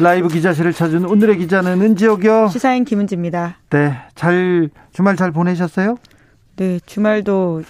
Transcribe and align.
라이브 0.00 0.28
기자실을 0.28 0.72
찾은 0.72 1.04
오늘의 1.04 1.38
기자는 1.38 1.80
은지옥이요. 1.82 2.48
시사인 2.48 2.84
김은지입니다. 2.84 3.56
네, 3.70 3.94
잘 4.14 4.70
주말 4.92 5.16
잘 5.16 5.32
보내셨어요? 5.32 5.96
네, 6.56 6.78
주말도 6.86 7.62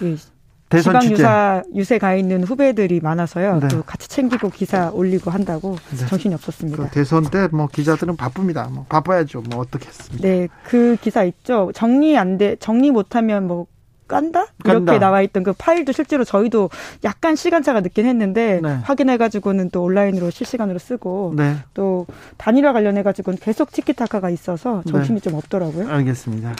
대선 0.69 0.99
지방 0.99 1.11
유사 1.11 1.63
유세 1.73 1.97
가 1.97 2.13
있는 2.13 2.43
후배들이 2.43 2.99
많아서요. 2.99 3.59
네. 3.61 3.67
또 3.69 3.81
같이 3.81 4.07
챙기고 4.07 4.51
기사 4.51 4.91
올리고 4.91 5.31
한다고 5.31 5.75
네. 5.89 6.05
정신이 6.05 6.35
없었습니다. 6.35 6.83
그 6.83 6.89
대선 6.91 7.23
때 7.23 7.47
뭐 7.51 7.67
기자들은 7.67 8.15
바쁩니다. 8.15 8.69
뭐 8.71 8.85
바빠야죠. 8.87 9.41
뭐 9.49 9.61
어떻겠습니까? 9.61 10.27
네, 10.27 10.47
그 10.63 10.97
기사 11.01 11.23
있죠. 11.23 11.71
정리 11.73 12.15
안 12.17 12.37
돼, 12.37 12.55
정리 12.59 12.91
못하면 12.91 13.47
뭐 13.47 13.65
깐다? 14.09 14.47
이렇게 14.65 14.73
깐다. 14.73 14.99
나와 14.99 15.21
있던 15.21 15.43
그 15.43 15.53
파일도 15.53 15.93
실제로 15.93 16.25
저희도 16.25 16.69
약간 17.05 17.37
시간차가 17.37 17.79
늦긴 17.79 18.05
했는데 18.05 18.59
네. 18.61 18.79
확인해가지고는 18.83 19.69
또 19.69 19.83
온라인으로 19.83 20.29
실시간으로 20.31 20.79
쓰고 20.79 21.33
네. 21.37 21.55
또 21.73 22.05
단일화 22.37 22.73
관련해가지고는 22.73 23.39
계속 23.41 23.71
티키타카가 23.71 24.29
있어서 24.31 24.83
정신이 24.89 25.21
네. 25.21 25.29
좀 25.29 25.37
없더라고요. 25.37 25.89
알겠습니다. 25.89 26.53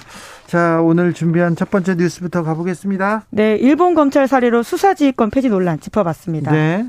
자 0.47 0.79
오늘 0.81 1.13
준비한 1.13 1.55
첫 1.55 1.69
번째 1.69 1.95
뉴스부터 1.95 2.43
가보겠습니다. 2.43 3.25
네, 3.31 3.55
일본 3.55 3.95
검찰 3.95 4.27
사례로 4.27 4.63
수사지휘권 4.63 5.31
폐지 5.31 5.49
논란 5.49 5.79
짚어봤습니다. 5.79 6.51
네. 6.51 6.85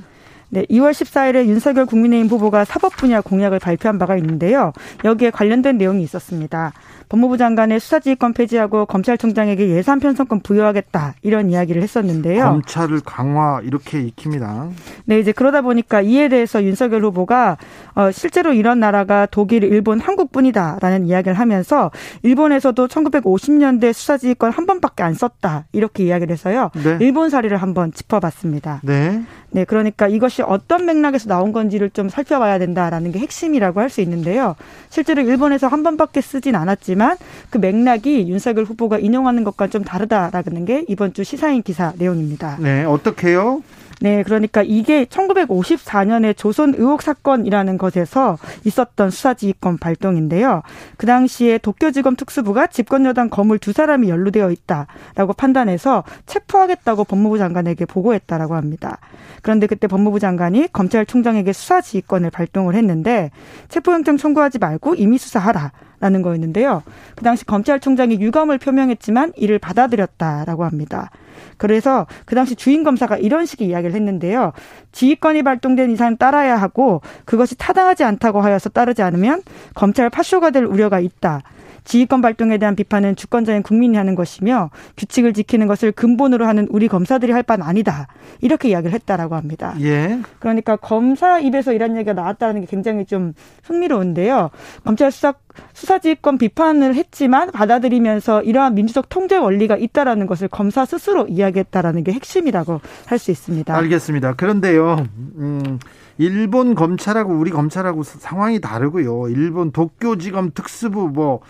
네, 0.50 0.64
2월 0.66 0.90
14일에 0.90 1.46
윤석열 1.46 1.86
국민의힘 1.86 2.28
후보가 2.28 2.64
사법 2.64 2.96
분야 2.96 3.20
공약을 3.20 3.58
발표한 3.58 3.98
바가 3.98 4.16
있는데요. 4.16 4.72
여기에 5.04 5.30
관련된 5.30 5.78
내용이 5.78 6.02
있었습니다. 6.02 6.72
법무부 7.08 7.36
장관의 7.38 7.80
수사지휘권 7.80 8.34
폐지하고 8.34 8.86
검찰총장에게 8.86 9.68
예산 9.70 9.98
편성권 9.98 10.40
부여하겠다 10.40 11.14
이런 11.22 11.50
이야기를 11.50 11.82
했었는데요. 11.82 12.44
검찰을 12.44 13.00
강화 13.04 13.60
이렇게 13.64 14.00
익힙니다. 14.00 14.68
네, 15.06 15.18
이제 15.18 15.32
그러다 15.32 15.60
보니까 15.60 16.02
이에 16.02 16.28
대해서 16.28 16.62
윤석열 16.62 17.04
후보가 17.04 17.58
어, 17.96 18.10
실제로 18.12 18.52
이런 18.52 18.78
나라가 18.78 19.26
독일, 19.26 19.64
일본, 19.64 19.98
한국뿐이다라는 19.98 21.06
이야기를 21.06 21.36
하면서 21.36 21.90
일본에서도 22.22 22.86
1950년대 22.86 23.92
수사지휘권 23.92 24.52
한 24.52 24.66
번밖에 24.66 25.02
안 25.02 25.14
썼다 25.14 25.64
이렇게 25.72 26.04
이야기를 26.04 26.32
해서요. 26.32 26.70
네. 26.74 26.96
일본 27.00 27.28
사례를 27.28 27.56
한번 27.56 27.92
짚어봤습니다. 27.92 28.82
네. 28.84 29.22
네, 29.52 29.64
그러니까 29.64 30.06
이것이 30.08 30.42
어떤 30.42 30.86
맥락에서 30.86 31.28
나온 31.28 31.52
건지를 31.52 31.90
좀 31.90 32.08
살펴봐야 32.08 32.58
된다라는 32.58 33.12
게 33.12 33.18
핵심이라고 33.18 33.80
할 33.80 33.90
수 33.90 34.00
있는데요. 34.02 34.54
실제로 34.88 35.20
일본에서 35.22 35.66
한 35.66 35.82
번밖에 35.82 36.20
쓰진 36.20 36.54
않았지만 36.54 37.16
그 37.50 37.58
맥락이 37.58 38.28
윤석열 38.28 38.64
후보가 38.64 38.98
인용하는 38.98 39.42
것과 39.42 39.66
좀 39.66 39.82
다르다라는 39.82 40.64
게 40.64 40.84
이번 40.86 41.12
주 41.12 41.24
시사인 41.24 41.62
기사 41.62 41.92
내용입니다. 41.96 42.56
네, 42.60 42.84
어떻게요? 42.84 43.62
네, 44.02 44.22
그러니까 44.22 44.62
이게 44.62 45.04
1954년에 45.04 46.34
조선 46.34 46.74
의혹 46.74 47.02
사건이라는 47.02 47.76
것에서 47.76 48.38
있었던 48.64 49.10
수사지휘권 49.10 49.76
발동인데요. 49.76 50.62
그 50.96 51.06
당시에 51.06 51.58
도쿄지검 51.58 52.16
특수부가 52.16 52.66
집권여당 52.66 53.28
거물 53.28 53.58
두 53.58 53.72
사람이 53.72 54.08
연루되어 54.08 54.50
있다라고 54.52 55.34
판단해서 55.36 56.04
체포하겠다고 56.24 57.04
법무부 57.04 57.36
장관에게 57.36 57.84
보고했다라고 57.84 58.54
합니다. 58.54 58.98
그런데 59.42 59.66
그때 59.66 59.86
법무부 59.86 60.18
장관이 60.18 60.72
검찰총장에게 60.72 61.52
수사지휘권을 61.52 62.30
발동을 62.30 62.74
했는데 62.76 63.30
체포영장 63.68 64.16
청구하지 64.16 64.58
말고 64.58 64.94
임의 64.94 65.18
수사하라. 65.18 65.72
라는 66.00 66.22
거였는데요. 66.22 66.82
그 67.14 67.24
당시 67.24 67.44
검찰총장이 67.44 68.20
유감을 68.20 68.58
표명했지만 68.58 69.32
이를 69.36 69.58
받아들였다라고 69.58 70.64
합니다. 70.64 71.10
그래서 71.58 72.06
그 72.24 72.34
당시 72.34 72.56
주인 72.56 72.82
검사가 72.84 73.18
이런 73.18 73.44
식의 73.46 73.68
이야기를 73.68 73.94
했는데요. 73.94 74.52
지휘권이 74.92 75.42
발동된 75.42 75.90
이상 75.90 76.16
따라야 76.16 76.56
하고 76.56 77.02
그것이 77.26 77.56
타당하지 77.56 78.02
않다고 78.04 78.40
하여서 78.40 78.70
따르지 78.70 79.02
않으면 79.02 79.42
검찰 79.74 80.08
파쇼가 80.08 80.50
될 80.50 80.64
우려가 80.64 81.00
있다. 81.00 81.42
지휘권 81.84 82.20
발동에 82.20 82.58
대한 82.58 82.74
비판은 82.74 83.16
주권자인 83.16 83.62
국민이 83.62 83.96
하는 83.96 84.14
것이며 84.14 84.70
규칙을 84.96 85.32
지키는 85.32 85.66
것을 85.66 85.92
근본으로 85.92 86.46
하는 86.46 86.66
우리 86.70 86.88
검사들이 86.88 87.32
할 87.32 87.42
바는 87.42 87.64
아니다. 87.64 88.08
이렇게 88.40 88.68
이야기를 88.70 88.92
했다라고 88.94 89.36
합니다. 89.36 89.74
예. 89.80 90.20
그러니까 90.38 90.76
검사 90.76 91.38
입에서 91.38 91.72
이런 91.72 91.96
얘기가 91.96 92.12
나왔다는 92.12 92.62
게 92.62 92.66
굉장히 92.66 93.04
좀 93.06 93.32
흥미로운데요. 93.64 94.50
검찰 94.84 95.10
수사 95.10 95.34
수사지휘권 95.72 96.38
비판을 96.38 96.94
했지만 96.94 97.50
받아들이면서 97.50 98.42
이러한 98.42 98.74
민주적 98.74 99.08
통제 99.08 99.36
원리가 99.36 99.76
있다라는 99.76 100.26
것을 100.26 100.48
검사 100.48 100.84
스스로 100.84 101.26
이야기했다라는 101.26 102.04
게 102.04 102.12
핵심이라고 102.12 102.80
할 103.06 103.20
수 103.20 103.30
있습니다. 103.30 103.76
알겠습니다. 103.76 104.32
그런데요, 104.34 105.06
음, 105.36 105.78
일본 106.20 106.74
검찰하고 106.74 107.32
우리 107.32 107.50
검찰하고 107.50 108.02
상황이 108.02 108.60
다르고요. 108.60 109.30
일본 109.30 109.72
도쿄지검 109.72 110.50
특수부 110.54 111.08
뭐 111.08 111.40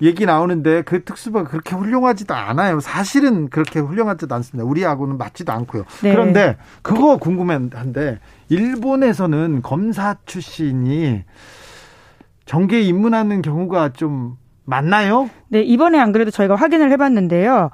얘기 0.00 0.24
나오는데 0.24 0.82
그 0.82 1.04
특수부가 1.04 1.44
그렇게 1.44 1.76
훌륭하지도 1.76 2.32
않아요. 2.32 2.80
사실은 2.80 3.50
그렇게 3.50 3.78
훌륭하지도 3.78 4.34
않습니다. 4.34 4.66
우리하고는 4.66 5.18
맞지도 5.18 5.52
않고요. 5.52 5.84
네. 6.02 6.12
그런데 6.12 6.56
그거 6.80 7.18
궁금한데 7.18 8.20
일본에서는 8.48 9.60
검사 9.60 10.16
출신이 10.24 11.24
정계에 12.46 12.80
입문하는 12.80 13.42
경우가 13.42 13.90
좀 13.92 14.36
많나요? 14.64 15.28
네, 15.48 15.60
이번에 15.60 15.98
안 15.98 16.12
그래도 16.12 16.30
저희가 16.30 16.54
확인을 16.56 16.90
해봤는데요. 16.90 17.70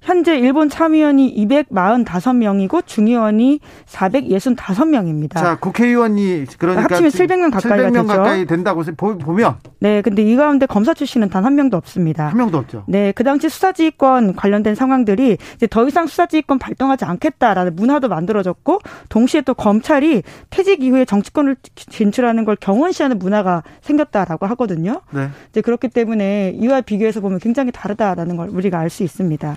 현재 0.00 0.38
일본 0.38 0.68
참의원이 0.68 1.34
245명이고 1.48 2.86
중의원이 2.86 3.60
465명입니다. 3.86 5.34
자, 5.34 5.56
국회의원이 5.58 6.44
그러니까 6.58 6.82
합치면 6.84 7.10
700명 7.10 7.52
가까이 7.52 7.80
700명 7.80 8.06
가까이 8.06 8.46
된다고 8.46 8.82
보면 8.84 9.56
네, 9.80 10.02
근데 10.02 10.22
이 10.22 10.36
가운데 10.36 10.66
검사 10.66 10.92
출신은 10.94 11.28
단 11.30 11.46
한 11.46 11.54
명도 11.54 11.76
없습니다. 11.76 12.26
한 12.26 12.36
명도 12.38 12.58
없죠. 12.58 12.82
네, 12.88 13.12
그 13.12 13.22
당시 13.22 13.48
수사지휘권 13.48 14.34
관련된 14.34 14.74
상황들이 14.74 15.38
이제 15.54 15.66
더 15.68 15.86
이상 15.86 16.08
수사지휘권 16.08 16.58
발동하지 16.58 17.04
않겠다라는 17.04 17.76
문화도 17.76 18.08
만들어졌고 18.08 18.80
동시에 19.08 19.42
또 19.42 19.54
검찰이 19.54 20.24
퇴직 20.50 20.82
이후에 20.82 21.04
정치권을 21.04 21.56
진출하는 21.76 22.44
걸 22.44 22.56
경원시하는 22.56 23.20
문화가 23.20 23.62
생겼다라고 23.82 24.46
하거든요. 24.46 25.02
네. 25.12 25.28
이제 25.50 25.60
그렇기 25.60 25.86
때문에 25.88 26.56
이와 26.60 26.80
비교해서 26.80 27.20
보면 27.20 27.38
굉장히 27.38 27.70
다르다라는 27.70 28.36
걸 28.36 28.48
우리가 28.48 28.80
알 28.80 28.90
수 28.90 29.04
있습니다. 29.04 29.56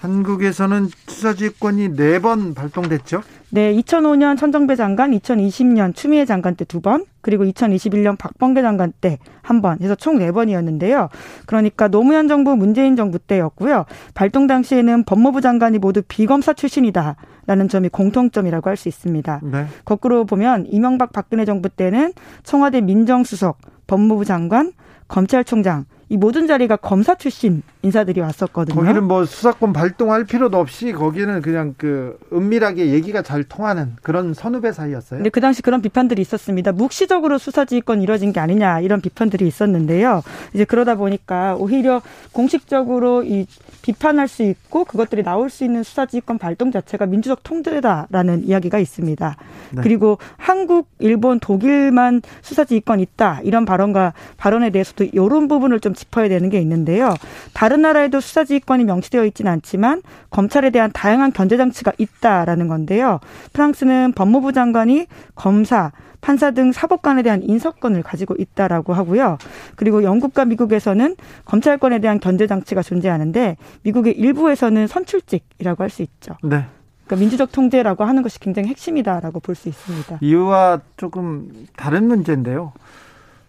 한국에서는 0.00 0.88
수사지휘권이 1.06 1.96
네 1.96 2.18
번 2.20 2.54
발동됐죠? 2.54 3.22
네, 3.50 3.74
2005년 3.74 4.36
천정배 4.38 4.76
장관, 4.76 5.10
2020년 5.12 5.94
추미애 5.94 6.24
장관 6.24 6.54
때 6.54 6.64
두 6.64 6.80
번, 6.80 7.04
그리고 7.20 7.44
2021년 7.44 8.16
박범계 8.18 8.62
장관 8.62 8.92
때 9.00 9.18
한 9.42 9.60
번 9.62 9.80
해서 9.80 9.94
총 9.94 10.18
네 10.18 10.30
번이었는데요. 10.30 11.08
그러니까 11.46 11.88
노무현 11.88 12.28
정부, 12.28 12.54
문재인 12.56 12.94
정부 12.96 13.18
때였고요. 13.18 13.86
발동 14.14 14.46
당시에는 14.46 15.04
법무부 15.04 15.40
장관이 15.40 15.78
모두 15.78 16.02
비검사 16.06 16.52
출신이다. 16.52 17.16
라는 17.46 17.68
점이 17.68 17.88
공통점이라고 17.88 18.68
할 18.68 18.76
수 18.76 18.88
있습니다. 18.88 19.40
네. 19.42 19.66
거꾸로 19.86 20.26
보면 20.26 20.66
이명박 20.68 21.12
박근혜 21.12 21.44
정부 21.46 21.68
때는 21.70 22.12
청와대 22.44 22.80
민정수석, 22.82 23.56
법무부 23.86 24.24
장관, 24.26 24.72
검찰총장 25.08 25.86
이 26.10 26.16
모든 26.16 26.46
자리가 26.46 26.76
검사 26.76 27.14
출신 27.14 27.62
인사들이 27.82 28.20
왔었거든요. 28.20 28.74
거기는 28.74 29.04
뭐 29.04 29.24
수사권 29.26 29.72
발동할 29.72 30.24
필요도 30.24 30.58
없이 30.58 30.92
거기는 30.92 31.42
그냥 31.42 31.74
그 31.76 32.18
은밀하게 32.32 32.88
얘기가 32.92 33.22
잘 33.22 33.44
통하는 33.44 33.94
그런 34.02 34.32
선후배 34.32 34.72
사이였어요. 34.72 35.22
네, 35.22 35.28
그 35.28 35.40
당시 35.40 35.60
그런 35.60 35.82
비판들이 35.82 36.22
있었습니다. 36.22 36.72
묵시적으로 36.72 37.36
수사지휘권 37.36 38.00
이뤄진 38.00 38.32
게 38.32 38.40
아니냐 38.40 38.80
이런 38.80 39.00
비판들이 39.00 39.46
있었는데요. 39.46 40.22
이제 40.54 40.64
그러다 40.64 40.94
보니까 40.94 41.56
오히려 41.56 42.00
공식적으로 42.32 43.22
이 43.22 43.46
비판할 43.82 44.28
수 44.28 44.42
있고 44.42 44.84
그것들이 44.84 45.22
나올 45.22 45.50
수 45.50 45.64
있는 45.64 45.82
수사지휘권 45.82 46.38
발동 46.38 46.72
자체가 46.72 47.06
민주적 47.06 47.42
통제다라는 47.42 48.44
이야기가 48.44 48.78
있습니다. 48.78 49.36
네. 49.72 49.82
그리고 49.82 50.18
한국, 50.36 50.88
일본, 50.98 51.38
독일만 51.38 52.22
수사지휘권 52.40 53.00
있다 53.00 53.40
이런 53.44 53.64
발언과 53.66 54.14
발언에 54.36 54.70
대해서도 54.70 55.04
이런 55.04 55.48
부분을 55.48 55.80
좀 55.80 55.94
짚어야 55.98 56.28
되는 56.28 56.48
게 56.48 56.60
있는데요. 56.60 57.14
다른 57.52 57.82
나라에도 57.82 58.20
수사지휘권이 58.20 58.84
명시되어 58.84 59.24
있지는 59.26 59.50
않지만 59.52 60.02
검찰에 60.30 60.70
대한 60.70 60.90
다양한 60.92 61.32
견제 61.32 61.56
장치가 61.56 61.92
있다라는 61.98 62.68
건데요. 62.68 63.18
프랑스는 63.52 64.12
법무부 64.12 64.52
장관이 64.52 65.06
검사, 65.34 65.92
판사 66.20 66.50
등 66.52 66.72
사법관에 66.72 67.22
대한 67.22 67.42
인사권을 67.42 68.02
가지고 68.02 68.34
있다라고 68.38 68.92
하고요. 68.92 69.38
그리고 69.76 70.02
영국과 70.02 70.44
미국에서는 70.44 71.16
검찰권에 71.44 72.00
대한 72.00 72.18
견제 72.20 72.46
장치가 72.46 72.82
존재하는데 72.82 73.56
미국의 73.82 74.18
일부에서는 74.18 74.86
선출직이라고 74.86 75.82
할 75.82 75.90
수 75.90 76.02
있죠. 76.02 76.36
네. 76.42 76.64
그러니까 77.06 77.20
민주적 77.20 77.52
통제라고 77.52 78.04
하는 78.04 78.22
것이 78.22 78.38
굉장히 78.38 78.68
핵심이다라고 78.68 79.40
볼 79.40 79.54
수 79.54 79.68
있습니다. 79.68 80.18
이와 80.20 80.80
조금 80.96 81.50
다른 81.76 82.06
문제인데요. 82.06 82.72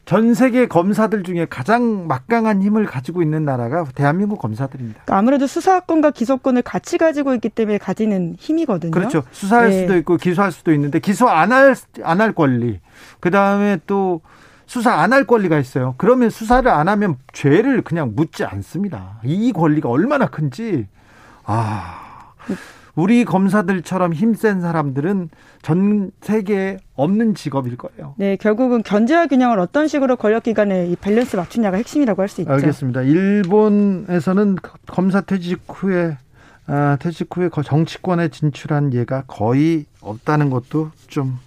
전 0.09 0.33
세계 0.33 0.65
검사들 0.67 1.21
중에 1.21 1.45
가장 1.47 2.07
막강한 2.07 2.63
힘을 2.63 2.87
가지고 2.87 3.21
있는 3.21 3.45
나라가 3.45 3.85
대한민국 3.93 4.39
검사들입니다. 4.39 5.01
그러니까 5.05 5.17
아무래도 5.19 5.45
수사권과 5.45 6.09
기소권을 6.09 6.63
같이 6.63 6.97
가지고 6.97 7.35
있기 7.35 7.49
때문에 7.49 7.77
가지는 7.77 8.35
힘이거든요. 8.39 8.89
그렇죠. 8.89 9.21
수사할 9.29 9.69
네. 9.69 9.81
수도 9.81 9.95
있고 9.97 10.17
기소할 10.17 10.51
수도 10.51 10.73
있는데 10.73 10.97
기소 10.97 11.29
안 11.29 11.51
할 11.51 11.75
안 12.01 12.21
할 12.21 12.33
권리. 12.33 12.79
그다음에 13.19 13.77
또 13.85 14.21
수사 14.65 14.93
안 14.93 15.13
할 15.13 15.25
권리가 15.27 15.59
있어요. 15.59 15.93
그러면 15.99 16.31
수사를 16.31 16.67
안 16.71 16.89
하면 16.89 17.17
죄를 17.31 17.83
그냥 17.83 18.13
묻지 18.15 18.43
않습니다. 18.43 19.19
이 19.23 19.53
권리가 19.53 19.89
얼마나 19.89 20.25
큰지 20.25 20.87
아 21.43 22.31
우리 22.99 23.23
검사들처럼 23.23 24.13
힘센 24.13 24.59
사람들은 24.61 25.29
전 25.61 26.11
세계에 26.21 26.77
없는 26.95 27.33
직업일 27.35 27.77
거예요. 27.77 28.13
네, 28.17 28.35
결국은 28.35 28.83
견제와 28.83 29.27
균형을 29.27 29.59
어떤 29.59 29.87
식으로 29.87 30.17
권력 30.17 30.43
기관에 30.43 30.87
이 30.87 30.95
밸런스 30.97 31.35
맞추냐가 31.37 31.77
핵심이라고 31.77 32.21
할 32.21 32.27
수 32.27 32.41
있죠. 32.41 32.51
알겠습니다. 32.51 33.01
일본에서는 33.03 34.57
검사 34.87 35.21
퇴직 35.21 35.61
후에 35.67 36.17
아, 36.67 36.97
퇴직 36.99 37.29
후에 37.35 37.49
정치권에 37.63 38.27
진출한 38.27 38.93
예가 38.93 39.23
거의 39.27 39.85
없다는 40.01 40.49
것도 40.49 40.91
좀 41.07 41.39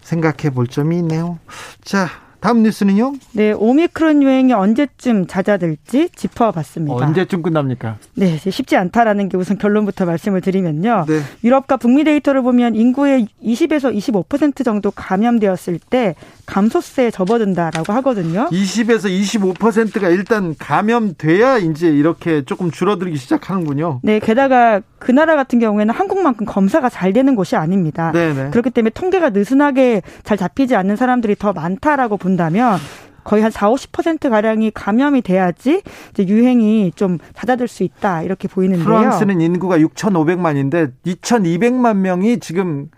생각해 0.00 0.50
볼 0.54 0.66
점이 0.66 0.96
있네요. 0.98 1.38
자, 1.82 2.08
다음 2.40 2.62
뉴스는요? 2.62 3.14
네, 3.32 3.52
오미크론 3.52 4.22
유행이 4.22 4.52
언제쯤 4.52 5.26
잦아들지 5.26 6.08
짚어봤습니다. 6.14 6.94
언제쯤 6.94 7.42
끝납니까? 7.42 7.96
네, 8.14 8.36
쉽지 8.38 8.76
않다라는 8.76 9.28
게 9.28 9.36
우선 9.36 9.58
결론부터 9.58 10.04
말씀을 10.04 10.40
드리면요. 10.40 11.06
네. 11.08 11.20
유럽과 11.42 11.76
북미 11.76 12.04
데이터를 12.04 12.42
보면 12.42 12.76
인구의 12.76 13.26
20에서 13.42 13.94
25% 14.28 14.64
정도 14.64 14.90
감염되었을 14.92 15.80
때 15.90 16.14
감소세에 16.46 17.10
접어든다라고 17.10 17.92
하거든요. 17.94 18.48
20에서 18.50 19.08
25%가 19.54 20.08
일단 20.08 20.54
감염돼야 20.58 21.58
이제 21.58 21.88
이렇게 21.88 22.44
조금 22.44 22.70
줄어들기 22.70 23.16
시작하는군요. 23.16 24.00
네, 24.02 24.20
게다가 24.20 24.80
그 24.98 25.10
나라 25.10 25.36
같은 25.36 25.58
경우에는 25.58 25.92
한국만큼 25.92 26.46
검사가 26.46 26.88
잘 26.88 27.12
되는 27.12 27.34
곳이 27.34 27.56
아닙니다. 27.56 28.12
네네. 28.12 28.44
네. 28.44 28.50
그렇기 28.50 28.70
때문에 28.70 28.90
통계가 28.90 29.30
느슨하게 29.30 30.02
잘 30.22 30.36
잡히지 30.36 30.76
않는 30.76 30.96
사람들이 30.96 31.34
더 31.36 31.52
많다라고 31.52 32.16
본다면 32.28 32.78
거의 33.24 33.42
한 33.42 33.50
4, 33.50 33.70
50% 33.70 34.30
가량이 34.30 34.70
감염이 34.70 35.22
돼야지 35.22 35.82
이제 36.12 36.26
유행이 36.26 36.92
좀 36.94 37.18
잦아들 37.34 37.68
수 37.68 37.82
있다 37.82 38.22
이렇게 38.22 38.48
보이는데요. 38.48 38.86
프랑스는 38.86 39.40
인구가 39.40 39.78
6,500만인데 39.78 40.92
2,200만 41.04 41.96
명이 41.96 42.40
지금 42.40 42.88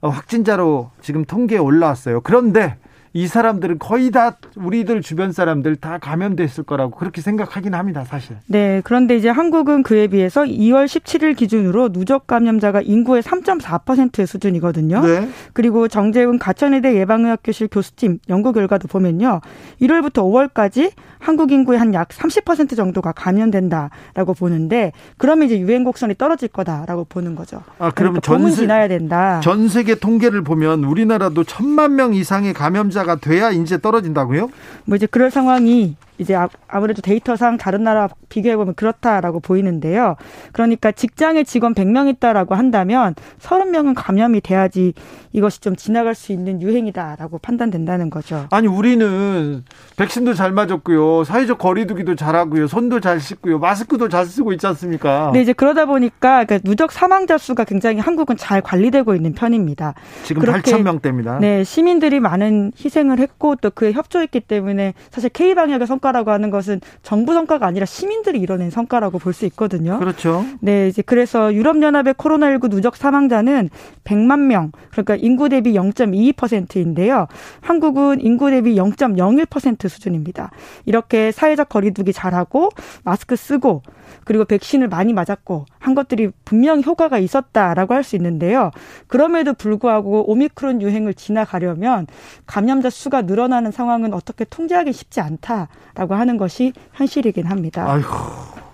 확진자로 0.00 0.90
지금 1.00 1.24
통계에 1.24 1.58
올라왔어요. 1.58 2.20
그런데 2.22 2.76
이 3.18 3.26
사람들은 3.26 3.80
거의 3.80 4.12
다 4.12 4.36
우리들 4.54 5.02
주변 5.02 5.32
사람들 5.32 5.74
다 5.74 5.98
감염됐을 5.98 6.62
거라고 6.62 6.92
그렇게 6.92 7.20
생각하긴 7.20 7.74
합니다, 7.74 8.04
사실. 8.04 8.36
네. 8.46 8.80
그런데 8.84 9.16
이제 9.16 9.28
한국은 9.28 9.82
그에 9.82 10.06
비해서 10.06 10.44
2월 10.44 10.84
17일 10.84 11.36
기준으로 11.36 11.88
누적 11.88 12.28
감염자가 12.28 12.80
인구의 12.82 13.22
3.4%의 13.22 14.24
수준이거든요. 14.24 15.00
네. 15.00 15.28
그리고 15.52 15.88
정재훈 15.88 16.38
가천의대 16.38 16.94
예방의학교실 16.94 17.66
교수팀 17.72 18.20
연구 18.28 18.52
결과도 18.52 18.86
보면요. 18.86 19.40
1월부터 19.82 20.22
5월까지 20.22 20.92
한국 21.18 21.50
인구의 21.50 21.80
한 21.80 21.88
약 21.94 22.08
30% 22.08 22.76
정도가 22.76 23.12
감염된다라고 23.12 24.34
보는데 24.34 24.92
그러면 25.16 25.46
이제 25.46 25.58
유행 25.58 25.84
곡선이 25.84 26.16
떨어질 26.16 26.48
거다라고 26.48 27.04
보는 27.04 27.34
거죠. 27.34 27.62
아, 27.78 27.90
그러면 27.90 28.20
그러니까 28.20 28.48
전 28.50 28.54
지나야 28.54 28.88
된다. 28.88 29.40
전 29.40 29.68
세계 29.68 29.94
통계를 29.94 30.42
보면 30.42 30.84
우리나라도 30.84 31.44
천만 31.44 31.96
명 31.96 32.14
이상의 32.14 32.52
감염자가 32.52 33.07
돼야 33.16 33.50
이제 33.50 33.78
떨어진다고요? 33.80 34.50
뭐 34.84 34.96
이제 34.96 35.06
그럴 35.06 35.30
상황이 35.30 35.96
이제 36.18 36.34
아, 36.34 36.48
아무래도 36.66 37.00
데이터상 37.00 37.56
다른 37.56 37.84
나라 37.84 38.08
비교해 38.28 38.56
보면 38.56 38.74
그렇다라고 38.74 39.40
보이는데요. 39.40 40.16
그러니까 40.52 40.92
직장에 40.92 41.44
직원 41.44 41.74
100명 41.74 42.08
있다라고 42.08 42.54
한다면 42.54 43.14
30명은 43.40 43.94
감염이 43.96 44.40
돼야지 44.40 44.92
이것이 45.32 45.60
좀 45.60 45.76
지나갈 45.76 46.14
수 46.14 46.32
있는 46.32 46.60
유행이다라고 46.60 47.38
판단된다는 47.38 48.10
거죠. 48.10 48.46
아니 48.50 48.66
우리는 48.66 49.64
백신도 49.96 50.34
잘 50.34 50.52
맞았고요. 50.52 51.24
사회적 51.24 51.58
거리두기도 51.58 52.16
잘하고요. 52.16 52.66
손도 52.66 53.00
잘 53.00 53.20
씻고요. 53.20 53.58
마스크도 53.58 54.08
잘 54.08 54.26
쓰고 54.26 54.52
있지 54.52 54.66
않습니까? 54.66 55.30
네, 55.32 55.42
이제 55.42 55.52
그러다 55.52 55.86
보니까 55.86 56.44
그러니까 56.44 56.58
누적 56.64 56.90
사망자 56.90 57.38
수가 57.38 57.64
굉장히 57.64 58.00
한국은 58.00 58.36
잘 58.36 58.60
관리되고 58.60 59.14
있는 59.14 59.32
편입니다. 59.34 59.94
지금 60.24 60.42
8천 60.42 60.82
명대입니다. 60.82 61.38
네, 61.38 61.62
시민들이 61.62 62.18
많은 62.18 62.72
희생을 62.82 63.18
했고 63.18 63.54
또 63.56 63.70
그에 63.70 63.92
협조했기 63.92 64.40
때문에 64.40 64.94
사실 65.10 65.30
K 65.30 65.54
방역의 65.54 65.86
성과 65.86 66.07
라고 66.12 66.30
하는 66.30 66.50
것은 66.50 66.80
정부 67.02 67.34
성과가 67.34 67.66
아니라 67.66 67.86
시민들이 67.86 68.40
이뤄낸 68.40 68.70
성과라고 68.70 69.18
볼 69.18 69.32
수 69.38 69.46
있거든요. 69.46 69.98
그렇죠. 69.98 70.44
네, 70.60 70.88
이제 70.88 71.02
그래서 71.02 71.54
유럽연합의 71.54 72.14
코로나19 72.14 72.70
누적 72.70 72.96
사망자는 72.96 73.70
100만 74.04 74.40
명, 74.40 74.72
그러니까 74.90 75.14
인구 75.16 75.48
대비 75.48 75.74
0.22%인데요. 75.74 77.28
한국은 77.60 78.20
인구 78.20 78.50
대비 78.50 78.74
0.01% 78.74 79.88
수준입니다. 79.88 80.50
이렇게 80.86 81.30
사회적 81.30 81.68
거리두기 81.68 82.12
잘하고 82.12 82.70
마스크 83.04 83.36
쓰고 83.36 83.82
그리고 84.24 84.44
백신을 84.44 84.88
많이 84.88 85.12
맞았고 85.12 85.66
한 85.78 85.94
것들이 85.94 86.30
분명 86.44 86.82
효과가 86.82 87.18
있었다라고 87.18 87.94
할 87.94 88.02
수 88.02 88.16
있는데요. 88.16 88.70
그럼에도 89.06 89.52
불구하고 89.52 90.30
오미크론 90.30 90.80
유행을 90.80 91.14
지나가려면 91.14 92.06
감염자 92.46 92.90
수가 92.90 93.22
늘어나는 93.22 93.70
상황은 93.70 94.14
어떻게 94.14 94.44
통제하기 94.44 94.92
쉽지 94.92 95.20
않다라고 95.20 96.14
하는 96.14 96.36
것이 96.38 96.72
현실이긴 96.94 97.46
합니다. 97.46 97.84
아휴, 97.90 98.02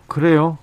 그래요. 0.06 0.58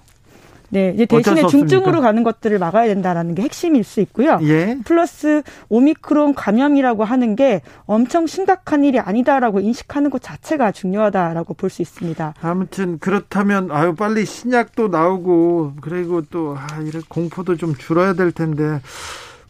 네, 0.72 0.92
이제 0.96 1.06
대신에 1.06 1.46
중증으로 1.48 2.02
가는 2.02 2.24
것들을 2.24 2.58
막아야 2.58 2.88
된다라는 2.88 3.36
게 3.36 3.42
핵심일 3.44 3.84
수 3.84 4.00
있고요. 4.02 4.40
예. 4.44 4.78
플러스 4.86 5.44
오미크론 5.70 6.34
감염이라고 6.34 7.04
하는 7.04 7.36
게 7.36 7.62
엄청 7.86 8.26
심각한 8.26 8.84
일이 8.84 8.98
아니다라고 9.00 9.60
인식하는 9.60 10.10
것 10.10 10.22
자체가 10.22 10.72
중요하다라고 10.72 11.54
볼 11.56 11.70
수 11.70 11.82
있습니다. 11.82 12.34
아무튼 12.42 13.00
그렇다면 13.00 13.72
아유 13.72 13.96
빨리 13.96 14.26
신약도 14.26 14.90
나오고 14.90 15.74
그리고 15.82 16.22
또 16.30 16.58
아, 16.58 16.80
이런 16.82 17.02
공포도 17.08 17.56
좀 17.58 17.76
줄어야 17.76 18.14
될 18.14 18.32
텐데 18.32 18.82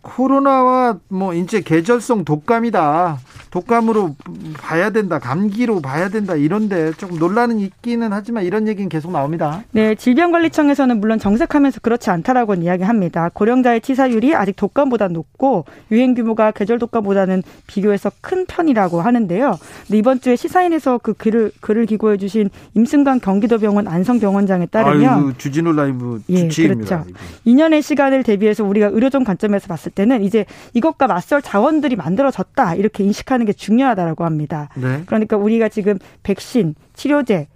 코로나와 0.02 0.98
뭐 1.10 1.34
이제 1.34 1.62
계절성 1.62 2.26
독감이다. 2.26 3.20
독감으로 3.52 4.16
봐야 4.58 4.90
된다. 4.90 5.20
감기로 5.20 5.82
봐야 5.82 6.10
된다. 6.10 6.36
이런데 6.36 6.92
조금 6.94 7.20
논란은 7.20 7.60
있기는 7.60 8.12
하지만 8.12 8.46
이런 8.46 8.68
얘기는 8.68 8.88
계속 8.88 9.12
나옵니다. 9.12 9.64
네, 9.72 9.94
질병관리청에서는 9.96 11.00
물론 11.00 11.20
정색하면서 11.20 11.82
그렇지 11.82 12.10
않다라고 12.10 12.56
이야기합니다. 12.56 13.30
고령자의 13.34 13.82
치사율이 13.82 14.36
아직 14.36 14.56
독감보다 14.56 15.10
높고 15.10 15.66
유행 15.92 16.16
규모가 16.16 16.52
계절 16.52 16.80
독감보다는 16.80 17.44
비교해서 17.68 18.10
큰 18.22 18.46
편이라고 18.46 19.02
하는데요. 19.02 19.58
이번 19.92 20.22
주에 20.22 20.38
시사인에서 20.38 20.98
그 21.00 21.14
글을 21.14 21.52
글을 21.60 21.86
기고해 21.86 22.18
주신 22.18 22.50
임승관 22.74 23.20
경기도병원 23.20 23.88
안성병원장에 23.88 24.68
따르면 24.68 25.10
아유, 25.14 25.34
주진우 25.38 25.74
라이브 25.74 26.22
주치입니다. 26.26 26.52
예, 26.62 27.04
그렇죠. 27.04 27.06
2년의 27.46 27.82
시간을 27.82 28.24
대비해서 28.24 28.64
우리가 28.64 28.88
의료적 28.88 29.26
관점에서 29.26 29.68
봤을 29.68 29.92
때는 29.92 30.24
이제 30.24 30.46
이것과 30.74 31.08
맞설 31.08 31.42
자원들이 31.42 31.98
만들어졌다 31.98 32.76
이렇게 32.76 33.04
인식하는 33.04 33.41
게 33.46 33.54
중요하다라고 33.54 34.26
합니다. 34.26 34.70
네. 34.76 35.04
그러니까 35.06 35.38
우리가 35.38 35.70
지금 35.70 35.98
백신, 36.24 36.76
치료제, 36.94 37.48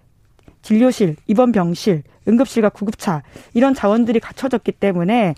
진료실, 0.61 1.15
입원 1.27 1.51
병실, 1.51 2.03
응급실과 2.27 2.69
구급차 2.69 3.21
이런 3.53 3.73
자원들이 3.73 4.19
갖춰졌기 4.19 4.71
때문에 4.73 5.35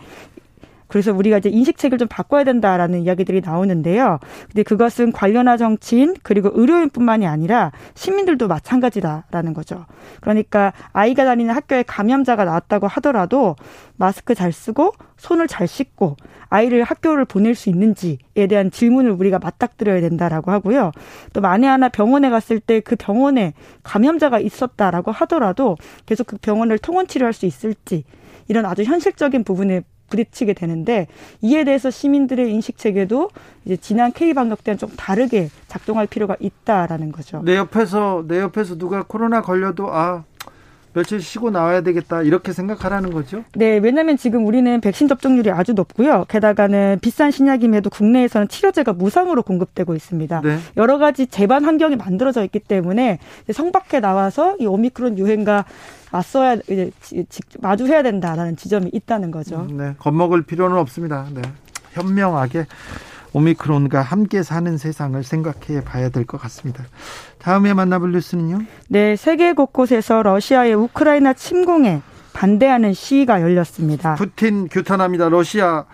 그래서 0.88 1.14
우리가 1.14 1.38
이제 1.38 1.50
인식책을 1.50 1.98
좀 1.98 2.08
바꿔야 2.08 2.44
된다라는 2.44 3.02
이야기들이 3.02 3.42
나오는데요. 3.42 4.20
근데 4.48 4.64
그것은 4.64 5.12
관련한 5.12 5.58
정치인 5.58 6.16
그리고 6.24 6.50
의료인뿐만이 6.54 7.28
아니라 7.28 7.72
시민들도 7.94 8.48
마찬가지다라는 8.48 9.54
거죠. 9.54 9.86
그러니까 10.22 10.74
아이가 10.94 11.26
다니는 11.26 11.54
학교에 11.54 11.84
감염자가 11.84 12.46
나왔다고 12.46 12.88
하더라도 12.88 13.56
마스크 13.98 14.34
잘 14.34 14.52
쓰고 14.52 14.94
손을 15.18 15.48
잘 15.48 15.68
씻고 15.68 16.16
아이를 16.50 16.84
학교를 16.84 17.26
보낼 17.26 17.56
수 17.56 17.70
있는지에 17.70 18.48
대한 18.48 18.72
질문을 18.72 19.12
우리가 19.12 19.40
맞닥뜨려야 19.40 20.00
된다라고 20.02 20.52
하고요. 20.52 20.92
또 21.34 21.42
만에 21.42 21.68
하나 21.68 21.90
병원에 21.90 22.30
갔을 22.30 22.60
때 22.60 22.78
그 22.88 22.96
병원에 22.96 23.54
감염자가 23.84 24.40
있었다라고 24.40 25.12
하더라도 25.12 25.78
계속 26.06 26.28
그 26.28 26.38
병원을 26.38 26.78
통원 26.78 27.08
치료할 27.08 27.34
수 27.34 27.46
있을지 27.46 28.06
이런 28.48 28.66
아주 28.66 28.84
현실적인 28.84 29.44
부분에 29.44 29.82
부딪히게 30.10 30.54
되는데 30.54 31.08
이에 31.42 31.64
대해서 31.64 31.90
시민들의 31.90 32.52
인식 32.52 32.78
체계도 32.78 33.30
이제 33.66 33.78
지난 33.78 34.12
K 34.12 34.34
방역 34.34 34.64
때는 34.64 34.78
좀 34.78 34.90
다르게 34.96 35.50
작동할 35.68 36.08
필요가 36.08 36.36
있다라는 36.40 37.12
거죠. 37.12 37.42
내 37.44 37.56
옆에서 37.56 38.26
내 38.28 38.40
옆에서 38.40 38.78
누가 38.78 39.04
코로나 39.04 39.42
걸려도 39.42 39.94
아 39.94 40.24
며칠 40.98 41.22
쉬고 41.22 41.52
나와야 41.52 41.82
되겠다 41.82 42.24
이렇게 42.24 42.52
생각하라는 42.52 43.12
거죠? 43.12 43.44
네, 43.54 43.78
왜냐하면 43.78 44.18
지금 44.18 44.48
우리는 44.48 44.82
백신 44.82 45.08
접종률이 45.08 45.52
아주 45.52 45.74
높고요. 45.74 46.26
게다가는 46.28 46.98
비싼 47.04 47.30
신약임에도 47.30 47.92
국내에서는 47.92 48.48
치료제가 48.48 48.94
무상으로 48.94 49.44
공급되고 49.44 49.94
있습니다. 49.94 50.42
네. 50.42 50.58
여러 50.76 50.98
가지 50.98 51.28
재반 51.28 51.66
환경이 51.66 51.98
만들어져 51.98 52.44
있기 52.46 52.60
때문에 52.60 53.20
성밖에 53.54 54.00
나와서 54.00 54.56
이 54.60 54.66
오미크론 54.66 55.20
유행과 55.20 55.66
맞서야 56.12 56.56
이제 56.68 56.90
마주해야 57.60 58.02
된다라는 58.02 58.56
지점이 58.56 58.90
있다는 58.92 59.30
거죠. 59.30 59.68
네, 59.70 59.94
겁먹을 60.00 60.42
필요는 60.44 60.78
없습니다. 60.78 61.28
네, 61.32 61.44
현명하게 61.92 62.66
오미크론과 63.34 64.02
함께 64.02 64.44
사는 64.44 64.78
세상을 64.78 65.22
생각해 65.24 65.84
봐야 65.84 66.10
될 66.10 66.26
것 66.26 66.40
같습니다. 66.42 66.84
다음에 67.40 67.74
만나볼 67.74 68.12
뉴스는요? 68.12 68.60
네, 68.90 69.16
세계 69.16 69.54
곳곳에서 69.54 70.24
러시아의 70.24 70.74
우크라이나 70.74 71.34
침공에 71.34 72.02
반대하는 72.34 72.94
시위가 72.94 73.42
열렸습니다. 73.42 74.16
푸틴 74.16 74.68
규탄합니다. 74.68 75.30
러시아 75.30 75.86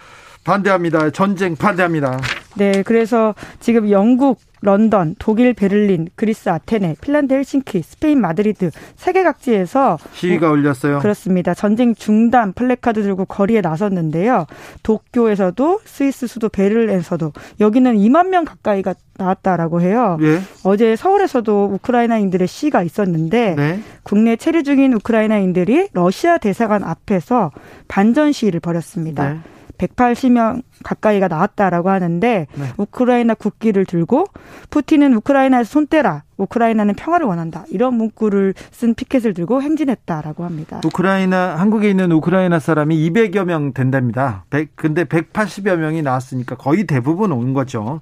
반대합니다. 0.44 1.10
전쟁 1.12 1.56
반대합니다. 1.56 2.20
네, 2.56 2.84
그래서 2.84 3.34
지금 3.60 3.90
영국, 3.90 4.40
런던, 4.64 5.16
독일 5.20 5.54
베를린, 5.54 6.08
그리스 6.16 6.48
아테네, 6.48 6.96
핀란드 7.02 7.34
헬싱키, 7.34 7.82
스페인 7.84 8.22
마드리드 8.22 8.72
세계 8.96 9.24
각지에서 9.24 9.98
시위가 10.14 10.50
열렸어요. 10.50 11.00
그렇습니다. 11.00 11.54
전쟁 11.54 11.94
중단 11.94 12.54
플래카드 12.54 13.04
들고 13.04 13.26
거리에 13.26 13.60
나섰는데요. 13.60 14.48
도쿄에서도 14.82 15.82
스위스 15.84 16.28
수도 16.28 16.48
베른에서도 16.48 17.34
여기는 17.60 17.96
2만 17.98 18.30
명 18.30 18.46
가까이가 18.46 18.96
나왔다라고 19.18 19.82
해요. 19.82 20.18
예. 20.22 20.40
어제 20.64 20.96
서울에서도 20.96 21.66
우크라이나인들의 21.74 22.48
시위가 22.48 22.84
있었는데 22.84 23.56
네. 23.56 23.80
국내 24.04 24.38
체류 24.38 24.64
중인 24.64 24.94
우크라이나인들이 24.94 25.90
러시아 25.94 26.38
대사관 26.38 26.84
앞에서 26.84 27.52
반전 27.88 28.32
시위를 28.32 28.60
벌였습니다. 28.62 29.34
네. 29.34 29.40
180명 29.78 30.64
가까이가 30.84 31.28
나왔다라고 31.28 31.90
하는데 31.90 32.48
네. 32.54 32.66
우크라이나 32.78 33.34
국기를 33.34 33.86
들고 33.86 34.26
푸틴은 34.70 35.14
우크라이나에서 35.16 35.70
손 35.70 35.88
떼라. 35.88 36.24
우크라이나는 36.38 36.96
평화를 36.96 37.26
원한다. 37.26 37.66
이런 37.70 37.96
문구를 37.96 38.54
쓴 38.72 38.94
피켓을 38.96 39.34
들고 39.34 39.62
행진했다라고 39.62 40.44
합니다. 40.44 40.82
우크라이나 40.84 41.56
한국에 41.56 41.90
있는 41.90 42.12
우크라이나 42.12 42.60
사람이 42.60 43.10
200여 43.10 43.46
명 43.46 43.74
된답니다. 43.74 44.46
100, 44.50 44.76
근데 44.76 45.04
180여 45.04 45.76
명이 45.76 46.02
나왔으니까 46.02 46.56
거의 46.56 46.86
대부분 46.86 47.32
온 47.32 47.54
거죠. 47.54 48.02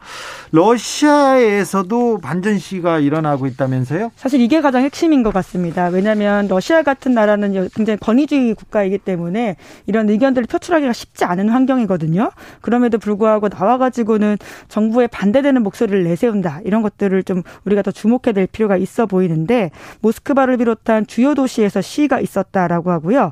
러시아에서도 0.52 2.20
반전 2.20 2.58
시가 2.58 3.00
일어나고 3.00 3.48
있다면서요? 3.48 4.12
사실 4.16 4.42
이게 4.42 4.62
가장 4.62 4.84
핵심인 4.84 5.24
것 5.24 5.34
같습니다. 5.34 5.88
왜냐하면 5.88 6.48
러시아 6.48 6.84
같은 6.84 7.14
나라는 7.14 7.70
굉장히 7.76 7.98
권위주의 8.00 8.54
국가이기 8.56 9.00
때문에 9.00 9.58
이런 9.86 10.10
의견들을 10.10 10.48
표출하기가 10.48 10.94
쉽지 10.94 11.26
않은 11.26 11.50
환경이거든요. 11.50 12.32
그럼에도 12.62 12.98
불구하고 12.98 13.50
나와가지고는 13.50 14.38
정부에 14.70 15.08
반대되는 15.08 15.62
목소리를 15.64 16.04
내세운다 16.04 16.62
이런 16.64 16.82
것들을 16.82 17.24
좀 17.24 17.44
우리가 17.66 17.82
더 17.82 17.92
주목 17.92 18.21
해야 18.28 18.34
될 18.34 18.48
필요가 18.48 18.78
있어 18.78 19.06
보이는데 19.06 19.72
모스크바를 20.02 20.58
비롯한 20.58 21.08
주요 21.08 21.34
도시에서 21.36 21.82
시위가 21.82 22.20
있었다라고 22.20 22.92
하고요. 22.92 23.32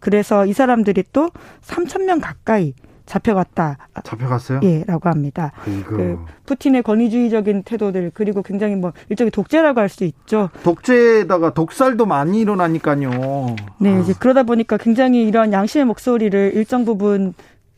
그래서 0.00 0.44
이 0.46 0.52
사람들이 0.52 1.04
또 1.12 1.30
3천 1.62 2.04
명 2.04 2.20
가까이 2.20 2.74
잡혀갔다. 3.06 3.76
잡혀갔어요? 4.02 4.60
예, 4.62 4.82
라고 4.86 5.08
합니다. 5.08 5.52
그 5.86 6.18
푸틴의 6.46 6.82
권위주의적인 6.82 7.62
태도들 7.64 8.10
그리고 8.14 8.42
굉장히 8.42 8.76
뭐 8.76 8.92
일종의 9.10 9.30
독재라고 9.30 9.80
할 9.80 9.88
수 9.88 10.04
있죠. 10.04 10.48
독재에다가 10.62 11.52
독살도 11.52 12.06
많이 12.06 12.40
일어나니까요. 12.40 13.56
네, 13.78 14.00
이제 14.00 14.14
그러다 14.18 14.42
보니까 14.44 14.78
굉장히 14.78 15.22
이런 15.26 15.52
양심의 15.52 15.84
목소리를 15.84 16.52
일정 16.54 16.84
부분 16.84 17.34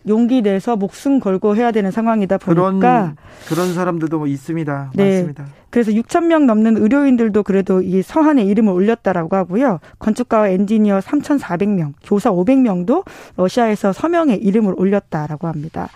용기 0.08 0.42
내서 0.42 0.76
목숨 0.76 1.20
걸고 1.20 1.56
해야 1.56 1.70
되는 1.72 1.90
상황이다 1.90 2.38
보니까 2.38 2.60
그런, 2.78 3.16
그런 3.48 3.74
사람들도 3.74 4.18
뭐 4.18 4.26
있습니다. 4.26 4.92
네. 4.94 5.04
많습니다. 5.04 5.46
그래서 5.70 5.90
6천 5.92 6.26
명 6.26 6.46
넘는 6.46 6.76
의료인들도 6.78 7.42
그래도 7.42 7.82
이 7.82 8.02
서한에 8.02 8.44
이름을 8.44 8.72
올렸다라고 8.72 9.36
하고요. 9.36 9.80
건축가와 9.98 10.48
엔지니어 10.48 11.00
3,400명, 11.00 11.92
교사 12.02 12.30
500명도 12.30 13.04
러시아에서 13.36 13.92
서명에 13.92 14.34
이름을 14.36 14.74
올렸다라고 14.76 15.48
합니다. 15.48 15.88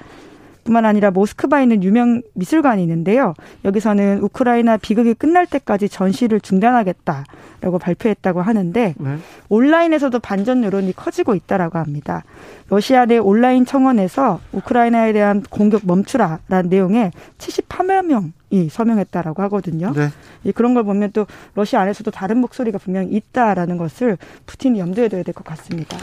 뿐만 0.65 0.85
아니라 0.85 1.11
모스크바에 1.11 1.63
있는 1.63 1.83
유명 1.83 2.23
미술관이 2.35 2.83
있는데요. 2.83 3.35
여기서는 3.65 4.21
우크라이나 4.21 4.77
비극이 4.77 5.15
끝날 5.15 5.47
때까지 5.47 5.89
전시를 5.89 6.41
중단하겠다라고 6.41 7.79
발표했다고 7.81 8.43
하는데 8.43 8.95
네. 8.97 9.17
온라인에서도 9.49 10.19
반전 10.21 10.65
여론이 10.65 10.95
커지고 10.95 11.35
있다라고 11.35 11.79
합니다. 11.79 12.25
러시아 12.69 13.07
내 13.07 13.19
온라인 13.19 13.67
청원에서 13.67 14.41
우크라이나에 14.53 15.13
대한 15.13 15.43
공격 15.51 15.83
멈추라라는 15.85 16.71
내용에 16.71 17.11
78만 17.39 18.07
명 18.07 18.33
이 18.53 18.69
서명했다라고 18.69 19.43
하거든요. 19.45 19.93
네. 19.95 20.09
그런 20.53 20.75
걸 20.75 20.83
보면 20.83 21.13
또 21.13 21.25
러시아 21.55 21.83
안에서도 21.83 22.11
다른 22.11 22.39
목소리가 22.39 22.79
분명히 22.79 23.13
있다라는 23.13 23.77
것을 23.77 24.19
푸틴이 24.47 24.81
염두에 24.81 25.09
둬야 25.09 25.23
될 25.23 25.33
것 25.33 25.45
같습니다. 25.45 25.97